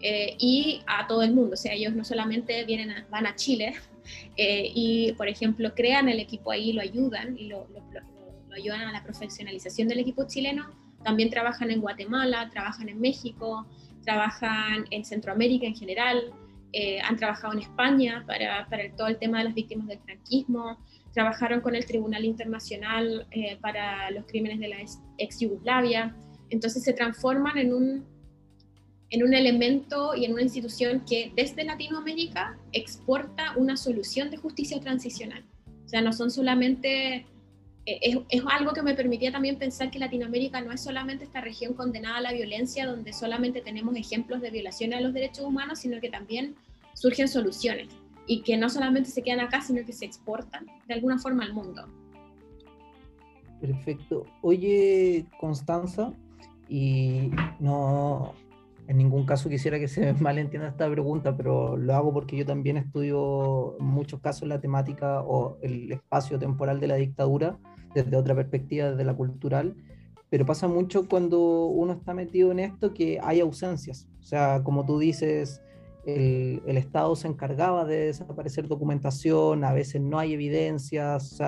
[0.00, 1.52] eh, y a todo el mundo.
[1.52, 3.74] O sea, ellos no solamente vienen van a Chile
[4.38, 7.82] y, por ejemplo, crean el equipo ahí, lo ayudan y lo, lo,
[8.54, 10.70] ayudan a la profesionalización del equipo chileno.
[11.04, 13.66] También trabajan en Guatemala, trabajan en México,
[14.02, 16.32] trabajan en Centroamérica en general,
[17.02, 20.78] han trabajado en España para, para, todo el tema de las víctimas del franquismo,
[21.16, 24.76] trabajaron con el Tribunal Internacional eh, para los Crímenes de la
[25.16, 26.14] ex Yugoslavia,
[26.50, 28.04] entonces se transforman en un,
[29.08, 34.78] en un elemento y en una institución que desde Latinoamérica exporta una solución de justicia
[34.78, 35.42] transicional.
[35.86, 37.26] O sea, no son solamente, eh,
[37.86, 41.74] es, es, algo que me permitía también pensar que Latinoamérica no es solamente esta región
[41.74, 46.00] condenada a la violencia, donde solamente tenemos ejemplos de violaciones a los derechos humanos, sino
[46.00, 46.56] que también
[46.94, 47.88] surgen soluciones
[48.26, 51.54] y que no solamente se quedan acá, sino que se exportan de alguna forma al
[51.54, 51.86] mundo.
[53.60, 54.26] Perfecto.
[54.42, 56.12] Oye, Constanza,
[56.68, 58.34] y no
[58.88, 62.76] en ningún caso quisiera que se malentienda esta pregunta, pero lo hago porque yo también
[62.76, 67.58] estudio en muchos casos la temática o el espacio temporal de la dictadura
[67.94, 69.74] desde otra perspectiva, desde la cultural,
[70.28, 74.08] pero pasa mucho cuando uno está metido en esto que hay ausencias.
[74.20, 75.62] O sea, como tú dices,
[76.04, 81.40] el, Estado se encargaba de desaparecer documentación, a veces no hay evidencias,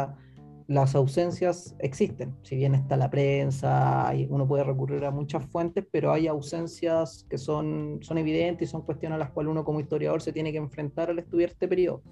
[0.69, 6.13] las ausencias existen, si bien está la prensa, uno puede recurrir a muchas fuentes, pero
[6.13, 10.21] hay ausencias que son, son evidentes y son cuestiones a las cuales uno como historiador
[10.21, 12.03] se tiene que enfrentar al estudiar este periodo,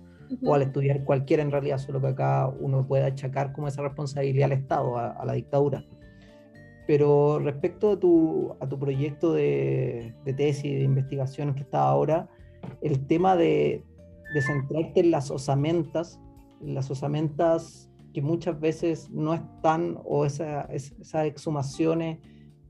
[0.42, 4.46] o al estudiar cualquiera en realidad, solo que acá uno puede achacar como esa responsabilidad
[4.46, 5.84] al Estado, a, la dictadura.
[6.86, 12.28] Pero respecto a tu, a tu proyecto de, de tesis, de investigación que está ahora,
[12.80, 13.84] el tema de,
[14.40, 16.20] centrarte en las osamentas,
[16.60, 22.18] las osamentas que muchas veces no están, o esas exhumaciones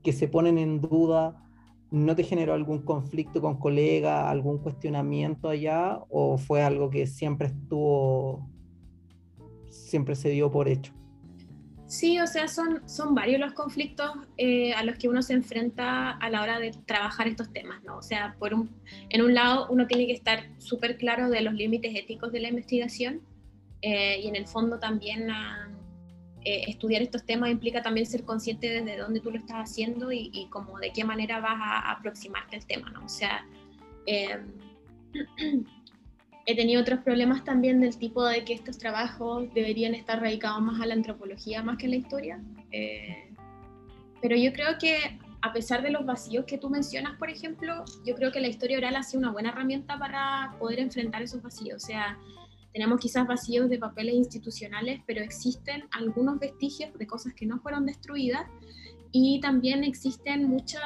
[0.03, 1.41] que se ponen en duda,
[1.89, 7.47] ¿no te generó algún conflicto con colegas, algún cuestionamiento allá, o fue algo que siempre
[7.47, 8.45] estuvo,
[9.69, 10.91] siempre se dio por hecho?
[11.85, 16.11] Sí, o sea, son, son varios los conflictos eh, a los que uno se enfrenta
[16.11, 17.99] a la hora de trabajar estos temas, ¿no?
[17.99, 18.69] O sea, por un,
[19.07, 22.49] en un lado uno tiene que estar súper claro de los límites éticos de la
[22.49, 23.21] investigación
[23.81, 28.97] eh, y en el fondo también eh, estudiar estos temas implica también ser consciente desde
[28.97, 32.65] dónde tú lo estás haciendo y, y como de qué manera vas a, aproximarte al
[32.65, 33.05] tema, ¿no?
[33.05, 33.45] O sea,
[36.47, 40.79] he tenido otros problemas también del tipo de que estos trabajos deberían estar radicados más
[40.79, 42.41] a la antropología más que a la historia.
[42.71, 43.33] Eh,
[44.21, 48.15] pero yo creo que a pesar de los vacíos que tú mencionas, por ejemplo, yo
[48.15, 51.83] creo que la historia oral ha sido una buena herramienta para poder enfrentar esos vacíos.
[51.83, 52.17] O sea,
[52.77, 57.87] tenemos quizás vacíos de papeles institucionales, pero existen algunos vestigios de cosas que no fueron
[57.87, 58.45] destruidas
[59.11, 60.79] y también existen mucha,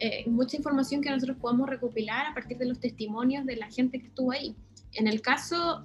[0.00, 4.00] eh, mucha información que nosotros podemos recopilar a partir de los testimonios de la gente
[4.00, 4.56] que estuvo ahí
[4.94, 5.84] en el caso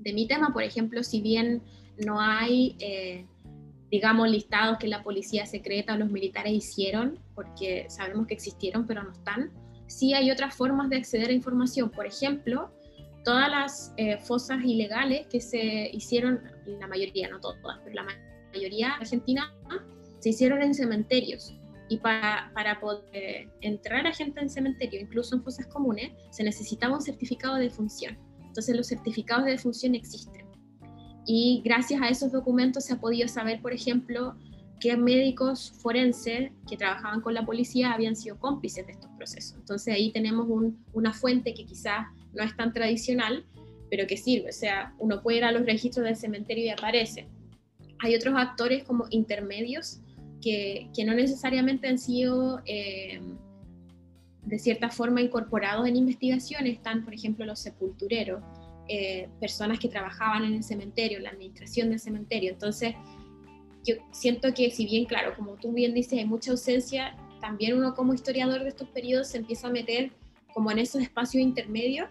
[0.00, 1.62] de mi tema, por ejemplo, si bien
[2.04, 3.24] no hay, eh,
[3.90, 9.02] digamos, listados que la policía secreta o los militares hicieron, porque sabemos que existieron, pero
[9.02, 9.50] no están,
[9.86, 11.88] sí hay otras formas de acceder a información.
[11.88, 12.70] Por ejemplo,
[13.24, 18.06] todas las eh, fosas ilegales que se hicieron, la mayoría, no todas, pero la
[18.52, 19.54] mayoría argentina,
[20.18, 21.54] se hicieron en cementerios.
[21.88, 26.94] Y para, para, poder entrar a gente en cementerio, incluso en fosas comunes, se necesitaba
[26.94, 28.16] un certificado de función.
[28.46, 30.46] Entonces los certificados de defunción existen.
[31.26, 34.36] Y gracias a esos documentos se ha podido saber, por ejemplo,
[34.80, 39.58] qué médicos forenses que trabajaban con la policía habían sido cómplices de estos procesos.
[39.58, 40.46] Entonces ahí tenemos
[40.92, 43.44] una fuente que quizás no es tan tradicional,
[43.90, 44.50] pero que sirve.
[44.50, 47.28] O sea, uno puede ir a los registros del cementerio y aparece.
[48.02, 50.00] Hay otros actores como intermedios
[50.40, 52.62] que, que no necesariamente han sido...
[52.66, 53.20] Eh,
[54.42, 58.42] de cierta forma incorporados en investigaciones están, por ejemplo, los sepultureros,
[58.88, 62.50] eh, personas que trabajaban en el cementerio, la administración del cementerio.
[62.50, 62.94] Entonces,
[63.84, 67.94] yo siento que si bien, claro, como tú bien dices, hay mucha ausencia, también uno
[67.94, 70.10] como historiador de estos periodos se empieza a meter
[70.52, 72.08] como en esos espacios intermedios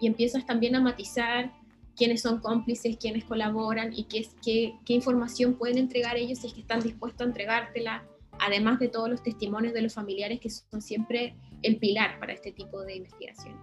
[0.00, 1.52] y empiezas también a matizar
[1.96, 6.54] quiénes son cómplices, quiénes colaboran y qué, qué, qué información pueden entregar ellos si es
[6.54, 8.04] que están dispuestos a entregártela,
[8.38, 12.52] además de todos los testimonios de los familiares que son siempre el pilar para este
[12.52, 13.56] tipo de investigación.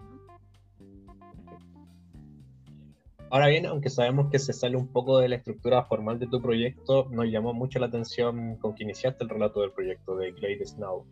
[3.30, 6.42] Ahora bien, aunque sabemos que se sale un poco de la estructura formal de tu
[6.42, 10.66] proyecto, nos llamó mucho la atención con que iniciaste el relato del proyecto de Glade
[10.66, 11.06] Snow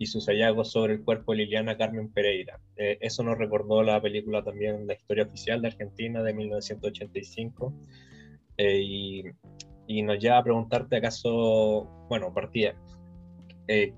[0.00, 2.58] y sus hallazgos sobre el cuerpo de Liliana Carmen Pereira.
[2.74, 7.74] Eh, eso nos recordó la película también La historia oficial de Argentina de 1985
[8.56, 9.24] eh, y,
[9.86, 12.74] y, nos lleva a preguntarte acaso, bueno, partía,
[13.68, 13.92] eh,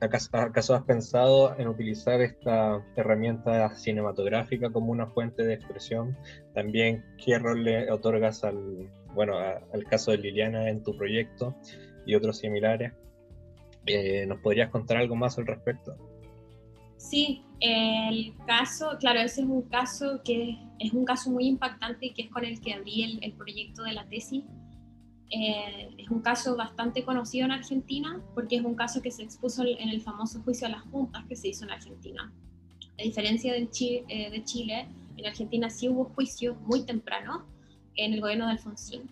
[0.00, 6.18] ¿acaso, has pensado en utilizar esta herramienta cinematográfica como una fuente de expresión?
[6.54, 11.54] También, ¿qué rol le otorgas al, bueno, al caso de Liliana en tu proyecto
[12.04, 12.92] y otros similares?
[13.86, 15.96] Eh, ¿Nos podrías contar algo más al respecto?
[16.96, 22.10] Sí, el caso, claro, ese es un caso que es un caso muy impactante y
[22.12, 24.44] que es con el que abrí el, proyecto de la tesis.
[25.30, 29.64] Eh, es un caso bastante conocido en Argentina porque es un caso que se expuso
[29.64, 32.32] en el famoso juicio a las juntas que se hizo en Argentina.
[32.98, 37.46] A diferencia de Chile, eh, de Chile en Argentina sí hubo juicio muy temprano
[37.96, 39.10] en el gobierno de Alfonsín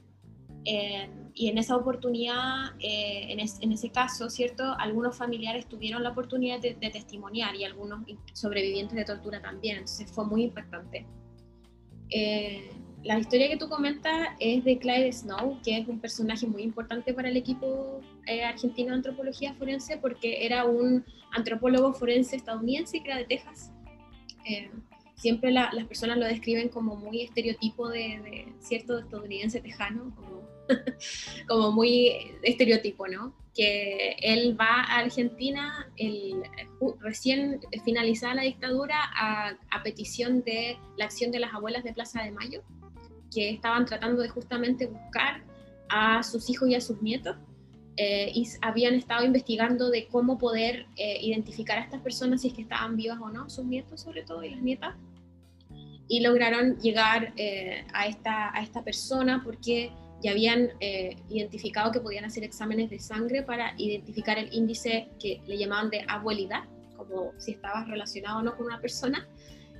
[0.71, 4.75] eh, y en esa oportunidad, eh, en, ese caso, ¿cierto?
[4.79, 8.01] Algunos familiares tuvieron la oportunidad de, testimoniar y algunos
[8.35, 11.07] sobrevivientes de tortura también, entonces fue muy impactante.
[12.11, 12.71] Eh,
[13.03, 17.15] la historia que tú comentas es de Clyde Snow, que es un personaje muy importante
[17.15, 18.03] para el equipo
[18.45, 21.03] argentino de antropología forense porque era un
[21.33, 23.73] antropólogo forense estadounidense que era de Texas.
[25.15, 30.58] siempre las personas lo describen como muy estereotipo de, de cierto estadounidense tejano, como
[31.49, 33.35] como muy estereotipo, ¿no?
[33.55, 36.43] Que él va a Argentina el,
[37.01, 42.31] recién finalizada la dictadura a, petición de la acción de las abuelas de Plaza de
[42.31, 42.63] Mayo,
[43.33, 45.43] que estaban tratando de justamente buscar
[45.89, 47.37] a sus hijos y a sus nietos.
[48.01, 52.55] Eh, y habían estado investigando de cómo poder eh, identificar a estas personas si es
[52.55, 54.95] que estaban vivas o no, sus nietos sobre todo y las nietas,
[56.07, 59.91] y lograron llegar eh, a, esta, a esta persona porque
[60.23, 65.41] ya habían eh, identificado que podían hacer exámenes de sangre para identificar el índice que
[65.47, 66.65] le llamaban de abuelidad,
[66.97, 69.29] como si estabas relacionado o no con una persona,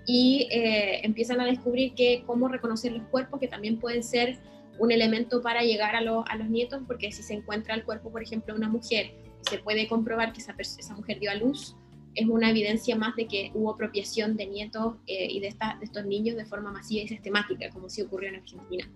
[0.07, 4.39] y eh, empiezan a descubrir que cómo reconocer los cuerpos, que también pueden ser
[4.79, 8.23] un elemento para llegar a, a los nietos, porque si se encuentra el cuerpo, por
[8.23, 11.77] ejemplo, de una mujer, se puede comprobar que esa, esa mujer dio a luz,
[12.15, 15.85] es una evidencia más de que hubo apropiación de nietos eh, y de, esta, de
[15.85, 18.91] estos niños de forma masiva y sistemática, como sí ocurrió en Argentina.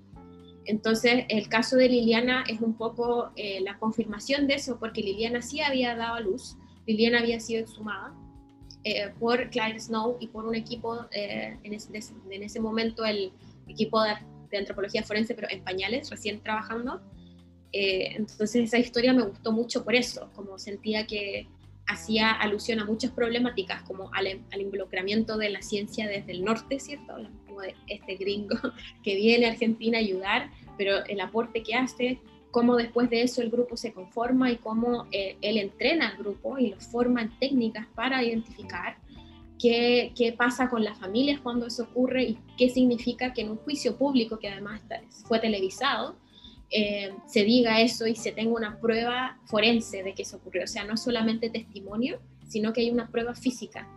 [0.64, 5.42] Entonces, el caso de Liliana es un poco eh, la confirmación de eso, porque Liliana
[5.42, 8.14] sí había dado a luz, Liliana había sido exhumada
[8.84, 13.32] eh, por Clyde Snow y por un equipo, eh, en, ese, momento el
[13.66, 14.14] equipo de,
[14.56, 17.00] antropología forense, pero en pañales, recién trabajando.
[17.72, 21.48] entonces, esa historia me gustó mucho por eso, como sentía que
[21.86, 27.16] hacía alusión a muchas problemáticas, como al involucramiento de la ciencia desde el norte, ¿cierto?
[27.60, 28.56] Este gringo
[29.02, 32.18] que viene a Argentina a ayudar, pero el aporte que hace,
[32.50, 36.58] cómo después de eso el grupo se conforma y cómo eh, él entrena al grupo
[36.58, 38.96] y lo forma en técnicas para identificar
[39.58, 43.56] qué, qué, pasa con las familias cuando eso ocurre y qué significa que en un
[43.56, 44.82] juicio público, que además
[45.26, 46.16] fue televisado,
[46.70, 50.64] eh, se diga eso y se tenga una prueba forense de que eso ocurrió.
[50.64, 53.88] O sea, no solamente testimonio, sino que hay una prueba física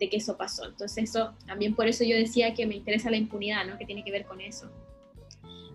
[0.00, 0.66] de que eso pasó.
[0.66, 3.78] Entonces eso, también por eso yo decía que me interesa la impunidad, ¿no?
[3.78, 4.70] Que tiene que ver con eso.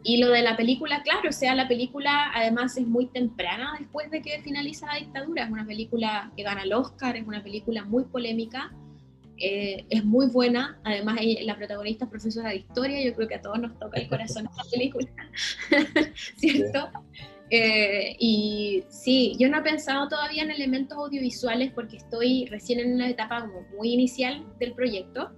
[0.03, 4.11] Y lo de la película, claro, o sea, la película además es muy temprana después
[4.11, 7.85] de que finaliza la dictadura, es una película que gana el Oscar, es una película
[7.85, 8.71] muy polémica,
[9.37, 13.41] eh, es muy buena, además la protagonista es profesora de historia, yo creo que a
[13.41, 15.07] todos nos toca el corazón esta película,
[16.37, 16.91] ¿cierto?
[17.49, 22.95] Eh, y sí, yo no he pensado todavía en elementos audiovisuales porque estoy recién en
[22.95, 25.31] una etapa como muy inicial del proyecto,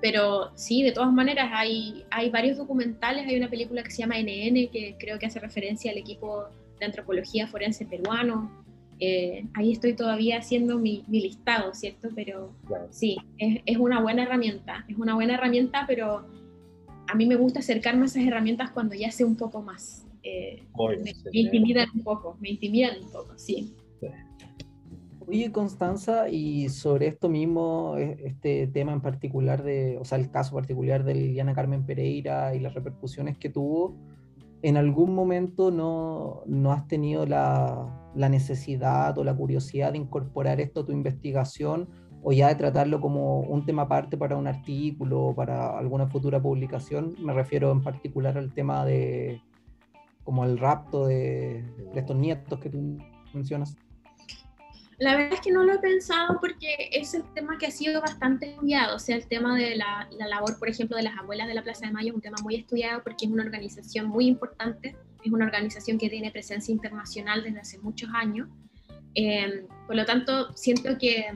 [0.00, 4.18] pero sí, de todas maneras hay, hay varios documentales, hay una película que se llama
[4.18, 6.44] NN que creo que hace referencia al equipo
[6.78, 8.62] de antropología forense peruano.
[9.00, 12.10] Eh, ahí estoy todavía haciendo mi, mi listado, ¿cierto?
[12.14, 12.54] Pero
[12.90, 16.26] sí, es, es una buena herramienta, es una buena herramienta, pero
[17.08, 20.62] a mí me gusta acercarme a esas herramientas cuando ya sé un poco más eh,
[21.04, 23.74] me, intimidan un poco, me intimidan un poco, sí.
[25.26, 30.30] Oye, Constanza, y sobre esto mismo, e, este tema en particular, de, o sea, el
[30.30, 33.96] caso particular de Liliana Carmen Pereira y las repercusiones que tuvo,
[34.62, 40.60] ¿en algún momento no, no has tenido la, la, necesidad o la curiosidad de incorporar
[40.60, 41.88] esto a tu investigación
[42.22, 46.40] o ya de tratarlo como un tema aparte para un artículo o para alguna futura
[46.40, 47.14] publicación?
[47.18, 49.40] Me refiero en particular al tema de
[50.24, 51.64] como el rapto de,
[51.94, 52.98] estos nietos que tú
[53.32, 53.76] mencionas?
[54.98, 58.00] La verdad es que no lo he pensado porque es el tema que ha sido
[58.00, 61.54] bastante estudiado, o sea, el tema de la, labor, por ejemplo, de las abuelas de
[61.54, 64.96] la Plaza de Mayo es un tema muy estudiado porque es una organización muy importante,
[65.24, 68.48] es una organización que tiene presencia internacional desde hace muchos años,
[69.14, 71.26] eh, por lo tanto, siento que,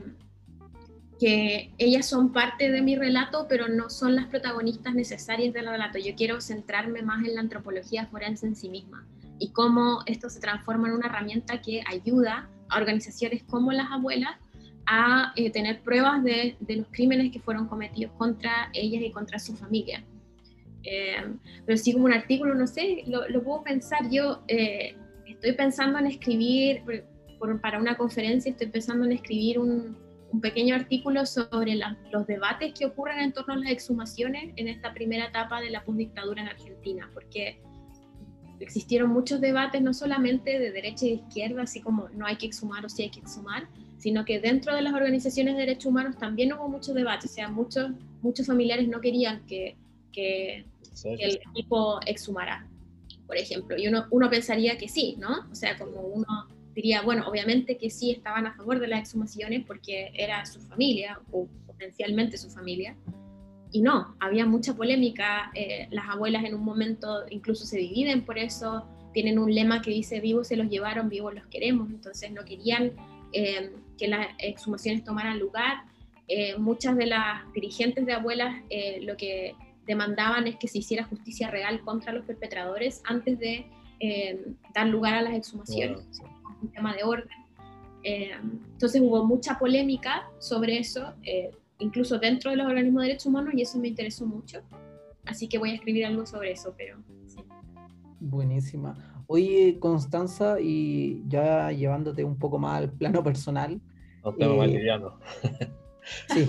[1.19, 5.99] que ellas son parte de mi relato, pero no son las protagonistas necesarias del relato.
[5.99, 9.05] Yo quiero centrarme más en la antropología forense en sí misma
[9.37, 14.31] y cómo esto se transforma en una herramienta que ayuda a organizaciones como las abuelas
[14.85, 19.55] a eh, tener pruebas de, los crímenes que fueron cometidos contra ellas y contra su
[19.55, 20.03] familia.
[20.83, 24.09] Eh, pero sí como un artículo, no sé, lo, lo puedo pensar.
[24.09, 24.95] Yo eh,
[25.27, 26.83] estoy pensando en escribir,
[27.61, 29.95] para una conferencia, estoy pensando en escribir un,
[30.31, 31.75] un pequeño artículo sobre
[32.11, 35.83] los debates que ocurren en torno a las exhumaciones en esta primera etapa de la
[35.83, 37.61] postdictadura en Argentina, porque
[38.59, 42.45] existieron muchos debates, no solamente de derecha y de izquierda, así como no hay que
[42.45, 43.67] exhumar o sí hay que exhumar,
[43.97, 47.49] sino que dentro de las organizaciones de derechos humanos también hubo muchos debates, o sea,
[47.49, 49.77] muchos, muchos familiares no querían que,
[50.11, 50.65] que,
[51.05, 52.67] el equipo exhumara,
[53.25, 55.47] por ejemplo, y uno, uno pensaría que sí, ¿no?
[55.49, 56.25] O sea, como uno
[56.79, 61.19] diría, bueno, obviamente que sí estaban a favor de las exhumaciones porque era su familia
[61.29, 62.95] o potencialmente su familia,
[63.71, 68.37] y no, había mucha polémica, eh, las abuelas en un momento incluso se dividen por
[68.37, 72.45] eso, tienen un lema que dice vivos se los llevaron, vivos los queremos, entonces no
[72.45, 72.93] querían
[73.33, 75.83] eh, que las exhumaciones tomaran lugar.
[76.29, 78.63] Eh, muchas de las dirigentes de abuelas
[79.01, 79.53] lo que
[79.85, 83.65] demandaban es que se hiciera justicia real contra los perpetradores antes de
[84.73, 86.21] dar lugar a las exhumaciones,
[86.61, 87.37] un tema de orden.
[88.03, 91.13] entonces hubo mucha polémica sobre eso
[91.79, 94.59] incluso dentro de los organismos de derechos humanos y eso me interesó mucho.
[95.25, 97.43] Así que voy a escribir algo sobre eso, pero sí.
[98.19, 99.23] Buenísima.
[99.27, 103.81] Oye, Constanza, y ya llevándote un poco más al plano personal.
[104.23, 104.99] No tengo eh,
[106.33, 106.47] Sí.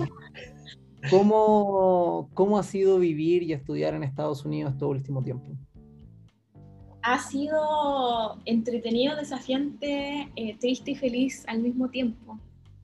[1.09, 5.51] ¿Cómo, ¿Cómo ha sido vivir y estudiar en Estados Unidos todo último tiempo?
[7.03, 12.39] Ha sido entretenido, desafiante, eh, triste y feliz al mismo tiempo.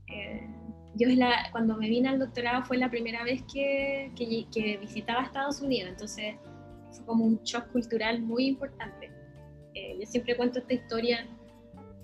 [0.07, 0.47] Eh,
[0.95, 5.61] yo la, cuando me vine al doctorado fue la primera vez que, que, visitaba Estados
[5.61, 6.36] Unidos, entonces
[6.91, 9.11] fue como un shock cultural muy importante.
[9.76, 11.28] Eh, yo siempre cuento esta historia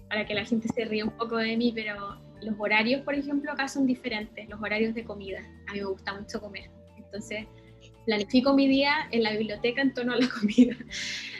[0.07, 3.51] para que la gente se ría un poco de mí, pero los horarios, por ejemplo,
[3.51, 5.39] acá son diferentes, los horarios de comida.
[5.67, 6.69] A mí me gusta mucho comer.
[6.97, 7.47] Entonces,
[8.05, 10.75] planifico mi día en la biblioteca en torno a la comida.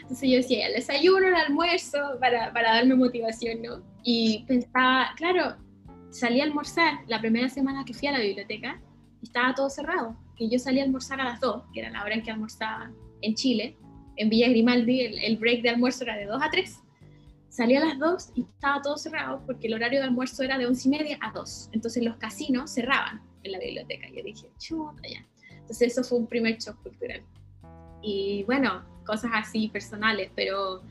[0.02, 3.84] Entonces yo decía, el desayuno, el almuerzo, para, para darme motivación, ¿no?
[4.04, 5.56] Y pensaba, claro,
[6.10, 8.82] salí a almorzar la primera semana que fui a la biblioteca
[9.24, 10.16] estaba todo cerrado.
[10.38, 12.92] Y yo salí a almorzar a las 2, que era la hora en que almorzaba
[13.22, 13.78] en Chile.
[14.16, 16.80] En Villa Grimaldi el, break de almuerzo era de 2 a 3.
[17.50, 20.68] Salí a las 2 y estaba todo cerrado porque el horario de almuerzo era de
[20.68, 21.70] 11 y media a 2.
[21.72, 24.08] Entonces los casinos cerraban en la biblioteca.
[24.10, 25.26] Yo dije, chuta ya.
[25.64, 27.24] Entonces eso fue un primer shock cultural.
[28.02, 30.82] Y bueno, cosas así personales, pero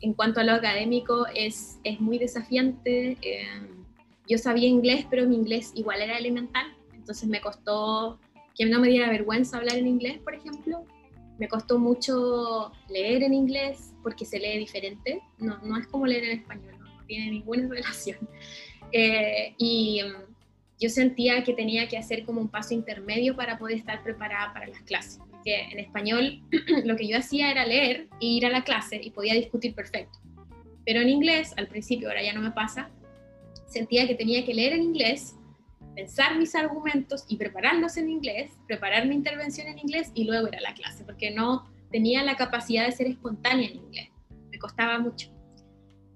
[0.00, 3.16] en cuanto a lo académico es, es muy desafiante.
[3.22, 3.46] Eh,
[4.28, 8.18] yo sabía inglés, pero mi inglés igual era elemental, entonces me costó
[8.54, 10.84] que no me diera vergüenza hablar en inglés, por ejemplo.
[11.38, 16.24] Me costó mucho leer en inglés porque se lee diferente, no, no es como leer
[16.24, 18.18] en español, no, tiene ninguna relación.
[18.92, 20.34] Eh, y mm,
[20.78, 24.68] yo sentía que tenía que hacer como un paso intermedio para poder estar preparada para
[24.68, 25.20] las clases.
[25.30, 26.42] Porque en español
[26.84, 30.18] lo que yo hacía era leer e ir a la clase y podía discutir perfecto.
[30.84, 32.90] Pero en inglés, al principio, ahora ya no me pasa,
[33.66, 35.34] sentía que tenía que leer en inglés,
[35.94, 40.56] pensar mis argumentos y prepararlos en inglés, preparar mi intervención en inglés y luego ir
[40.56, 44.08] a la clase, porque no tenía la capacidad de ser espontánea en inglés.
[44.50, 45.37] Me costaba mucho.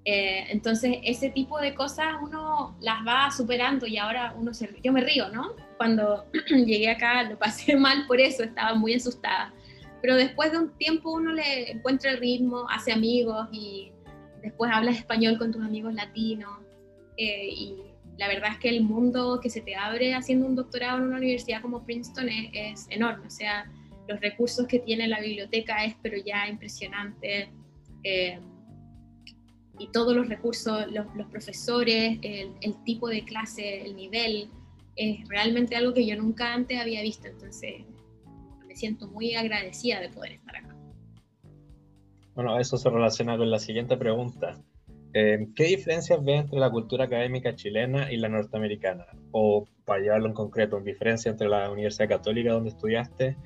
[0.05, 4.69] Eh, entonces, ese tipo de cosas uno las va superando y ahora uno se...
[4.83, 5.55] Yo me río, ¿no?
[5.77, 9.55] Cuando llegué acá lo pasé mal por eso, estaba muy asustada.
[10.01, 13.93] Pero después de un tiempo uno le encuentra el ritmo, hace amigos y
[14.43, 16.59] después hablas español con tus amigos latinos
[17.17, 17.77] eh, y
[18.19, 21.17] la verdad es que el mundo que se te abre haciendo un doctorado en una
[21.19, 23.71] universidad como Princeton es, enorme, o sea,
[24.09, 27.51] los recursos que tiene la biblioteca es pero ya impresionante.
[28.03, 28.41] Eh,
[29.79, 34.49] y todos los recursos, los, profesores, el, tipo de clase, el nivel,
[34.97, 37.85] es realmente algo que yo nunca antes había visto, entonces
[38.67, 40.77] me siento muy agradecida de poder estar acá.
[42.35, 44.59] Bueno, eso se relaciona con la siguiente pregunta.
[45.15, 49.07] Eh, ¿Qué diferencias ve entre la cultura académica chilena y la norteamericana?
[49.31, 53.37] O para llevarlo en concreto, ¿en diferencia entre la Universidad Católica donde estudiaste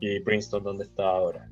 [0.00, 1.51] y Princeton donde está ahora?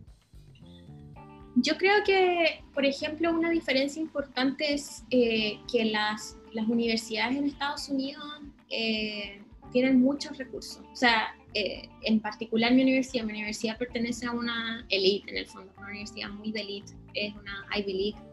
[1.56, 6.36] Yo creo que, por ejemplo, una diferencia importante es eh, que las
[6.68, 8.24] universidades en Estados Unidos
[8.70, 9.42] eh,
[9.72, 10.82] tienen muchos recursos.
[10.92, 15.46] O sea, eh, en particular mi universidad, mi universidad pertenece a una elite en el
[15.46, 18.30] fondo, una universidad muy de elite, es una Ivy League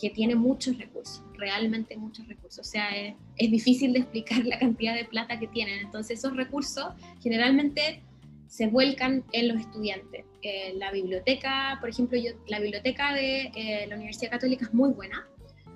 [0.00, 2.60] que tiene muchos recursos, realmente muchos recursos.
[2.60, 5.80] O sea, es difícil de explicar la cantidad de plata que tienen.
[5.80, 8.02] Entonces esos recursos generalmente
[8.48, 10.24] se vuelcan en los estudiantes.
[10.42, 14.90] Eh, la biblioteca, por ejemplo, yo, la biblioteca de eh, la Universidad Católica es muy
[14.90, 15.28] buena,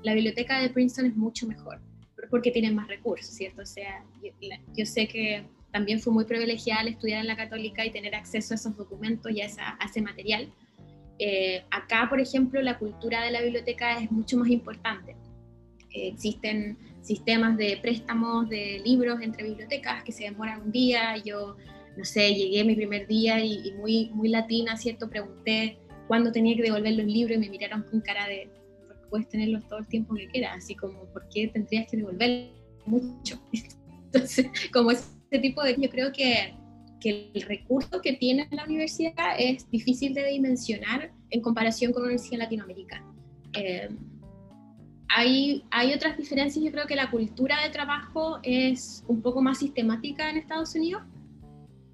[0.03, 1.81] la biblioteca de Princeton es mucho mejor,
[2.31, 3.62] porque tienen más recursos, ¿cierto?
[3.62, 4.05] O sea,
[4.75, 8.57] yo, sé que también fue muy privilegiada estudiar en la Católica y tener acceso a
[8.57, 10.53] esos documentos y a, ese material.
[11.18, 15.14] Eh, acá, por ejemplo, la cultura de la biblioteca es mucho más importante.
[15.91, 21.16] existen sistemas de préstamos de libros entre bibliotecas que se demoran un día.
[21.18, 21.57] Yo
[21.97, 25.09] no sé, llegué mi primer día y, muy, muy latina, ¿cierto?
[25.09, 25.78] Pregunté
[26.09, 28.51] cuándo tenía que devolver los libros y me miraron con cara de,
[29.11, 32.51] puedes tenerlos todo el tiempo que quieras, así como, ¿por qué tendrías que devolver
[32.86, 33.40] mucho?
[34.07, 35.76] Entonces, como ese tipo de...
[35.78, 36.55] Yo creo que,
[36.99, 42.12] que el recurso que tiene la universidad es difícil de dimensionar en comparación con una
[42.12, 43.14] universidad latinoamericana.
[43.55, 43.88] Eh,
[45.09, 49.59] hay, hay, otras diferencias, yo creo que la cultura de trabajo es un poco más
[49.59, 51.03] sistemática en Estados Unidos.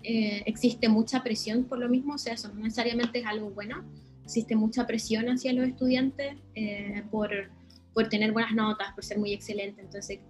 [0.02, 3.84] Eh, existe mucha presión por lo mismo, o sea, eso no necesariamente es algo bueno,
[4.24, 7.30] existe mucha presión hacia los estudiantes eh, por,
[7.94, 9.80] por, tener buenas notas, por ser muy excelente.
[9.80, 10.20] Entonces,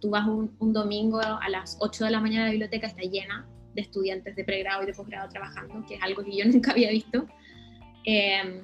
[0.00, 3.46] tú vas un, un, domingo a las 8 de la mañana, la biblioteca está llena
[3.74, 6.90] de estudiantes de pregrado y de posgrado trabajando, que es algo que yo nunca había
[6.90, 7.26] visto.
[8.04, 8.62] Eh,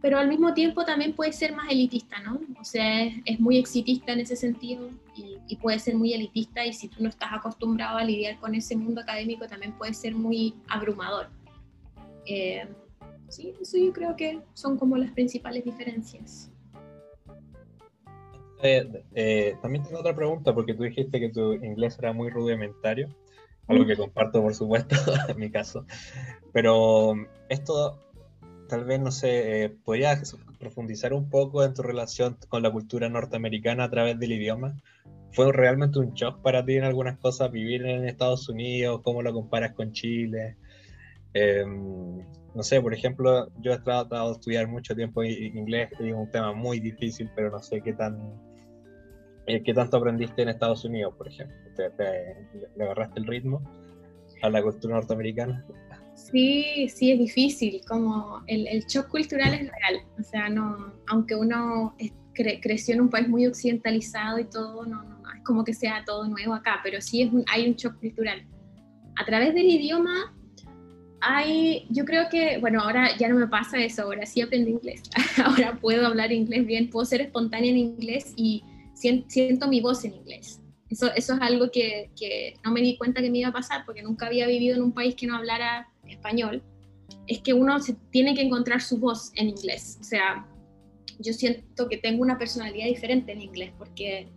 [0.00, 2.40] pero al mismo tiempo también puede ser más elitista, ¿no?
[2.58, 4.88] O sea, es, muy exitista en ese sentido
[5.46, 8.76] y, puede ser muy elitista y si tú no estás acostumbrado a lidiar con ese
[8.76, 11.28] mundo académico también puede ser muy abrumador.
[12.26, 12.66] Eh,
[13.28, 16.50] sí, eso yo creo que son como las principales diferencias.
[18.62, 23.08] Eh, eh, también tengo otra pregunta porque tú dijiste que tu inglés era muy rudimentario,
[23.66, 24.96] algo que comparto por supuesto
[25.28, 25.86] en mi caso,
[26.52, 27.14] pero
[27.48, 27.98] esto
[28.70, 33.08] tal vez, no sé, eh, ¿podrías profundizar un poco en tu relación con la cultura
[33.08, 34.76] norteamericana a través del idioma?
[35.32, 39.00] ¿Fue realmente un shock para ti en algunas cosas vivir en Estados Unidos?
[39.02, 40.56] ¿Cómo lo comparas con Chile?
[41.34, 42.18] Em,
[42.54, 46.52] no sé, por ejemplo, yo he tratado de estudiar mucho tiempo inglés, es un tema
[46.52, 48.18] muy difícil, pero no sé qué tan
[49.46, 51.56] eh, qué tanto aprendiste en Estados Unidos, por ejemplo.
[52.76, 53.62] le agarraste el ritmo
[54.42, 55.64] a la cultura norteamericana?
[56.28, 61.34] Sí, sí, es difícil, como el, el shock cultural es real, o sea, no, aunque
[61.34, 61.94] uno
[62.62, 66.26] creció en un país muy occidentalizado y todo, no, no, es como que sea todo
[66.28, 68.46] nuevo acá, pero sí es hay un shock cultural.
[69.16, 70.34] A través del idioma
[71.20, 75.02] hay, yo creo que, bueno, ahora ya no me pasa eso, ahora sí aprendí inglés,
[75.44, 78.64] ahora puedo hablar inglés bien, puedo ser espontánea en inglés y
[78.94, 80.60] siento mi voz en inglés.
[80.88, 83.84] Eso, eso es algo que, que, no me di cuenta que me iba a pasar
[83.86, 86.62] porque nunca había vivido en un país que no hablara español,
[87.26, 89.98] es que uno se tiene que encontrar su voz en inglés.
[90.00, 90.46] O sea,
[91.18, 94.28] yo siento que tengo una personalidad diferente en inglés porque,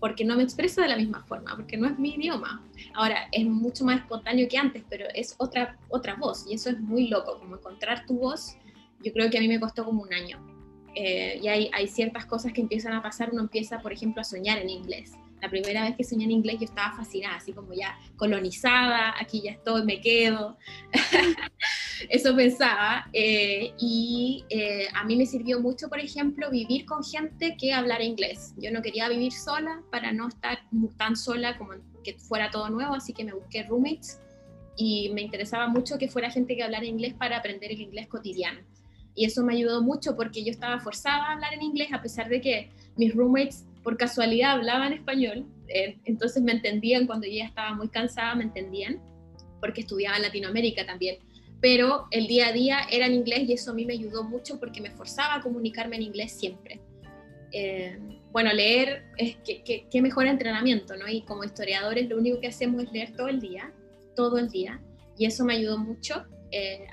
[0.00, 2.64] porque no me expreso de la misma forma, porque no es mi idioma.
[2.94, 6.80] Ahora, es mucho más espontáneo que antes, pero es otra, otra voz y eso es
[6.80, 8.56] muy loco, como encontrar tu voz.
[9.02, 10.38] Yo creo que a mí me costó como un año.
[10.94, 14.24] Eh, y hay, hay ciertas cosas que empiezan a pasar, uno empieza, por ejemplo, a
[14.24, 15.12] soñar en inglés
[15.42, 19.42] la primera vez que soñé en inglés yo estaba fascinada, así como ya colonizada, aquí
[19.42, 20.56] ya estoy, me quedo.
[22.08, 23.08] Eso pensaba.
[23.12, 28.04] Eh, y eh, a mí me sirvió mucho, por ejemplo, vivir con gente que hablara
[28.04, 28.54] inglés.
[28.56, 30.60] Yo no quería vivir sola para no estar
[30.96, 31.72] tan sola como
[32.04, 34.20] que fuera todo nuevo, así que me busqué roommates
[34.76, 38.60] y me interesaba mucho que fuera gente que hablara inglés para aprender el inglés cotidiano.
[39.16, 42.28] Y eso me ayudó mucho porque yo estaba forzada a hablar en inglés a pesar
[42.28, 47.46] de que mis roommates por casualidad hablaban español, eh, entonces me entendían cuando yo ya
[47.46, 49.00] estaba muy cansada, me entendían,
[49.60, 51.18] porque estudiaba en Latinoamérica también.
[51.60, 54.58] Pero el día a día era en inglés y eso a mí me ayudó mucho
[54.58, 56.80] porque me forzaba a comunicarme en inglés siempre.
[57.52, 57.98] Eh,
[58.32, 61.06] bueno, leer es que, que, mejor entrenamiento, ¿no?
[61.06, 63.72] Y como historiadores lo único que hacemos es leer todo el día,
[64.16, 64.80] todo el día,
[65.18, 66.24] y eso me ayudó mucho.
[66.50, 66.86] Eh,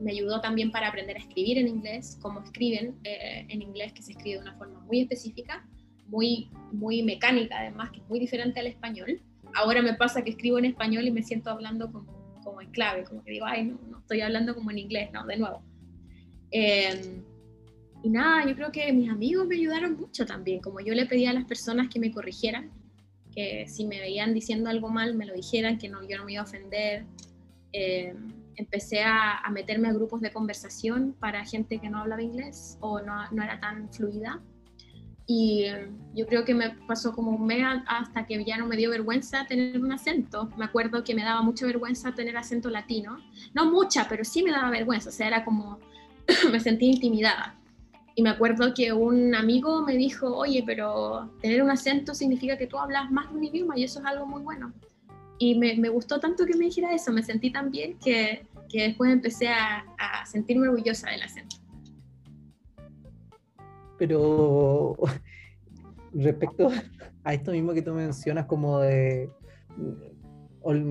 [0.00, 4.12] me ayudó también para aprender a escribir en inglés, cómo escriben en inglés, que se
[4.12, 5.66] escribe de una forma muy específica
[6.10, 9.20] muy, muy mecánica además, que es muy diferente al español.
[9.54, 13.04] Ahora me pasa que escribo en español y me siento hablando como, como en clave,
[13.04, 15.62] como que digo, ay, no, no estoy hablando como en inglés, no, de nuevo.
[16.50, 17.22] Em,
[18.02, 21.30] y nada, yo creo que mis amigos me ayudaron mucho también, como yo le pedía
[21.30, 22.70] a las personas que me corrigieran,
[23.34, 26.32] que si me veían diciendo algo mal me lo dijeran, que no, yo no me
[26.32, 27.04] iba a ofender.
[27.72, 28.16] Em,
[28.56, 33.00] empecé a, a, meterme a grupos de conversación para gente que no hablaba inglés o
[33.00, 34.42] no, no era tan fluida
[35.32, 35.64] y
[36.12, 39.46] yo creo que me pasó como un mes hasta que ya no me dio vergüenza
[39.46, 40.50] tener un acento.
[40.56, 43.16] Me acuerdo que me daba mucha vergüenza tener acento latino.
[43.54, 45.10] No mucha, pero sí me daba vergüenza.
[45.10, 45.78] O sea, era como,
[46.50, 47.54] me sentía intimidada.
[48.16, 52.66] Y me acuerdo que un amigo me dijo, oye, pero tener un acento significa que
[52.66, 54.72] tú hablas más de un idioma y eso es algo muy bueno.
[55.38, 58.82] Y me, me gustó tanto que me dijera eso, me sentí tan bien que, que
[58.82, 61.59] después empecé a, a sentirme orgullosa del acento
[64.00, 64.96] pero
[66.14, 66.70] respecto
[67.24, 69.30] a esto mismo que tú mencionas, como de.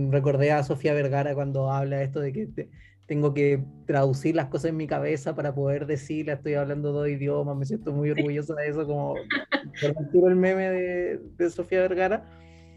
[0.09, 2.69] Recordé a Sofía Vergara cuando habla esto de que
[3.05, 7.55] tengo que traducir las cosas en mi cabeza para poder decirle, estoy hablando dos idiomas,
[7.55, 9.15] me siento muy orgullosa de eso, como
[10.13, 12.25] por el meme de, de Sofía Vergara.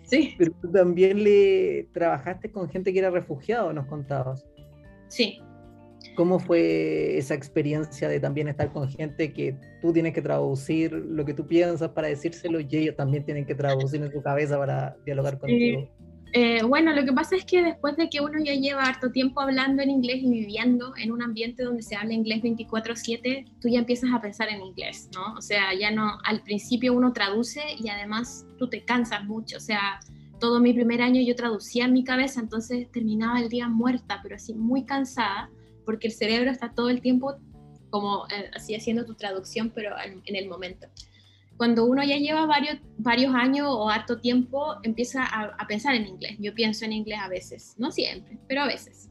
[0.04, 0.34] Sí.
[0.36, 4.46] Pero tú también le trabajaste con gente que era refugiado, nos contabas.
[5.08, 5.40] Sí,
[6.14, 11.24] ¿Cómo fue esa experiencia de también estar con gente que tú tienes que traducir lo
[11.24, 14.96] que tú piensas para decírselo y ellos también tienen que traducir en su cabeza para
[15.04, 15.88] dialogar contigo?
[16.34, 19.40] Eh, bueno, lo que pasa es que después de que uno ya lleva harto tiempo
[19.42, 23.80] hablando en inglés y viviendo en un ambiente donde se habla inglés 24/7, tú ya
[23.80, 25.34] empiezas a pensar en inglés, ¿no?
[25.34, 29.60] O sea, ya no, al principio uno traduce y además tú te cansas mucho, o
[29.60, 30.00] sea,
[30.40, 34.36] todo mi primer año yo traducía en mi cabeza, entonces terminaba el día muerta, pero
[34.36, 35.50] así muy cansada
[35.92, 37.36] porque el cerebro está todo el tiempo
[37.90, 40.86] como eh, así haciendo tu traducción, pero en, el momento.
[41.58, 46.36] Cuando uno ya lleva varios, varios años o harto tiempo, empieza a, pensar en inglés.
[46.38, 49.10] Yo pienso en inglés a veces, no siempre, pero a veces.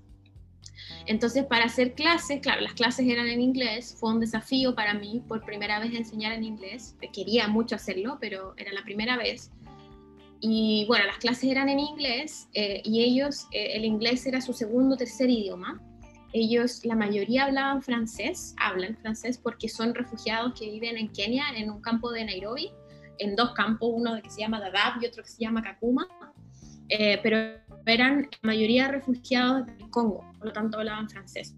[1.05, 5.21] Entonces, para hacer clases, claro, las clases eran en inglés, fue un desafío para mí
[5.27, 6.95] por primera vez enseñar en inglés.
[7.13, 9.51] Quería mucho hacerlo, pero era la primera vez.
[10.39, 14.51] Y bueno, las clases eran en inglés eh, y ellos, eh, el inglés era su
[14.51, 15.79] segundo o tercer idioma
[16.33, 21.69] ellos, la mayoría hablaban francés, hablan francés porque son refugiados que viven en Kenia, en
[21.69, 22.71] un campo de Nairobi,
[23.19, 26.07] en dos campos, uno que se llama Dadaab y otro que se llama Kakuma,
[26.89, 27.37] eh, pero
[27.85, 31.55] eran la mayoría refugiados del Congo, por lo tanto hablaban francés.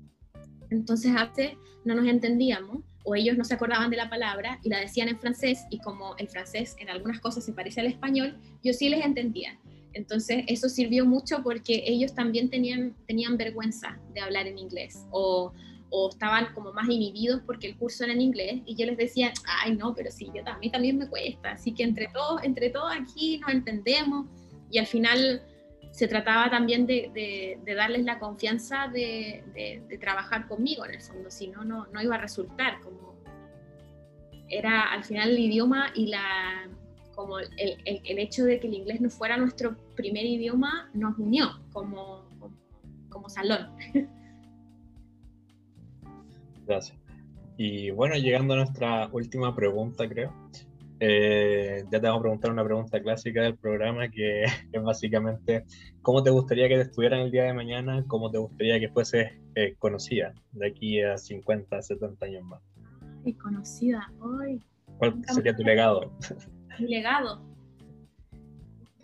[0.69, 4.69] Entonces a veces no nos entendíamos o ellos no se acordaban de la palabra y
[4.69, 8.39] la decían en francés y como el francés en algunas cosas se parece al español,
[8.63, 9.59] yo sí les entendía.
[9.93, 15.53] Entonces eso sirvió mucho porque ellos también tenían, tenían vergüenza de hablar en inglés o,
[15.89, 19.31] o, estaban como más inhibidos porque el curso era en inglés y yo les decía,
[19.61, 22.69] ay no, pero sí, yo, a mí también me cuesta, así que entre todos, entre
[22.71, 24.25] todos aquí nos entendemos
[24.71, 25.43] y al final
[25.91, 27.11] se trataba también de,
[27.63, 32.01] de, darles la confianza de, de, trabajar conmigo en el fondo, si no, no, no
[32.01, 33.13] iba a resultar como
[34.49, 36.67] era al final el idioma y la
[37.15, 41.61] como el, el, hecho de que el inglés no fuera nuestro primer idioma nos unió
[41.71, 42.29] como,
[43.09, 43.69] como, salón.
[46.65, 46.97] Gracias.
[47.57, 50.33] Y bueno, llegando a nuestra última pregunta, creo.
[50.99, 55.65] Eh, ya te vamos a preguntar una pregunta clásica del programa que es básicamente
[56.01, 58.05] ¿cómo te gustaría que te estuvieran el día de mañana?
[58.07, 62.61] ¿Cómo te gustaría que fuese eh, conocida de aquí a 50, 70 años más?
[63.25, 64.61] Y conocida hoy.
[64.97, 66.11] ¿Cuál sería tu legado?
[66.79, 67.41] Mi legado.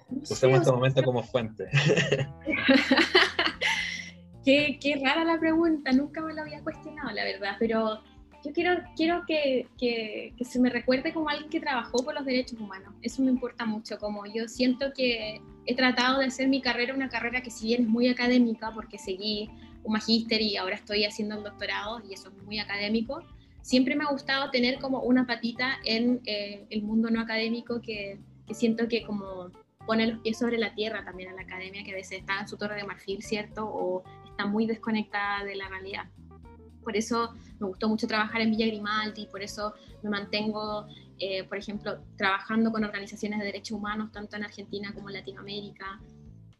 [0.09, 1.70] Usemos este momento como fuente.
[4.43, 8.01] qué, qué, rara la pregunta, nunca me lo había cuestionado, la verdad, pero
[8.43, 12.26] yo quiero, quiero que, que, que, se me recuerde como alguien que trabajó por los
[12.26, 12.93] derechos humanos.
[13.01, 17.09] Eso me importa mucho, como yo siento que he tratado de hacer mi carrera una
[17.09, 19.49] carrera que si bien es muy académica, porque seguí
[19.84, 23.24] un magíster y ahora estoy haciendo el doctorado y eso es muy académico,
[23.70, 28.20] siempre me ha gustado tener como una patita en eh, el mundo no académico que,
[28.51, 29.51] siento que como
[29.86, 32.47] pone los pies sobre la tierra también a la academia, que a veces está en
[32.47, 33.67] su torre de marfil, ¿cierto?
[33.67, 36.05] O está muy desconectada de la realidad.
[36.82, 40.88] Por eso me gustó mucho trabajar en Villa Grimaldi, por eso me mantengo,
[41.20, 46.01] eh, por ejemplo, trabajando con organizaciones de derechos humanos, tanto en Argentina como en Latinoamérica.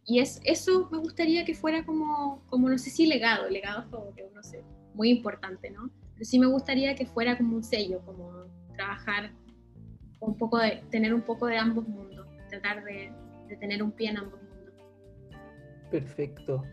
[0.06, 3.88] Y es, eso me gustaría que fuera como, como, no sé si legado, legado es
[3.88, 5.90] como que uno sé, muy importante, ¿no?
[6.22, 8.46] Sí me gustaría que fuera como un sello, como
[8.76, 9.32] trabajar
[10.20, 13.12] un poco de, tener un poco de ambos mundos, tratar de,
[13.60, 14.74] tener un pie en ambos mundos.
[15.90, 16.64] Perfecto.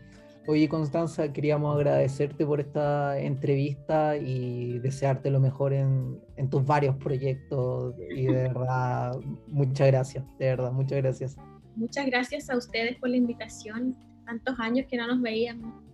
[0.47, 6.95] Oye, Constanza, queríamos agradecerte por esta entrevista y desearte lo mejor en, en, tus varios
[6.95, 7.95] proyectos.
[8.15, 9.17] Y de verdad,
[9.47, 11.37] muchas gracias, de verdad, muchas gracias.
[11.75, 13.95] Muchas gracias a ustedes por la invitación.
[14.25, 15.86] Tantos años que no nos veíamos.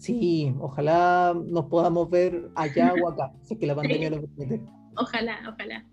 [0.00, 4.62] Sí, ojalá nos podamos ver allá o acá, si es que la pandemia lo permite.
[4.96, 5.86] Ojalá, ojalá.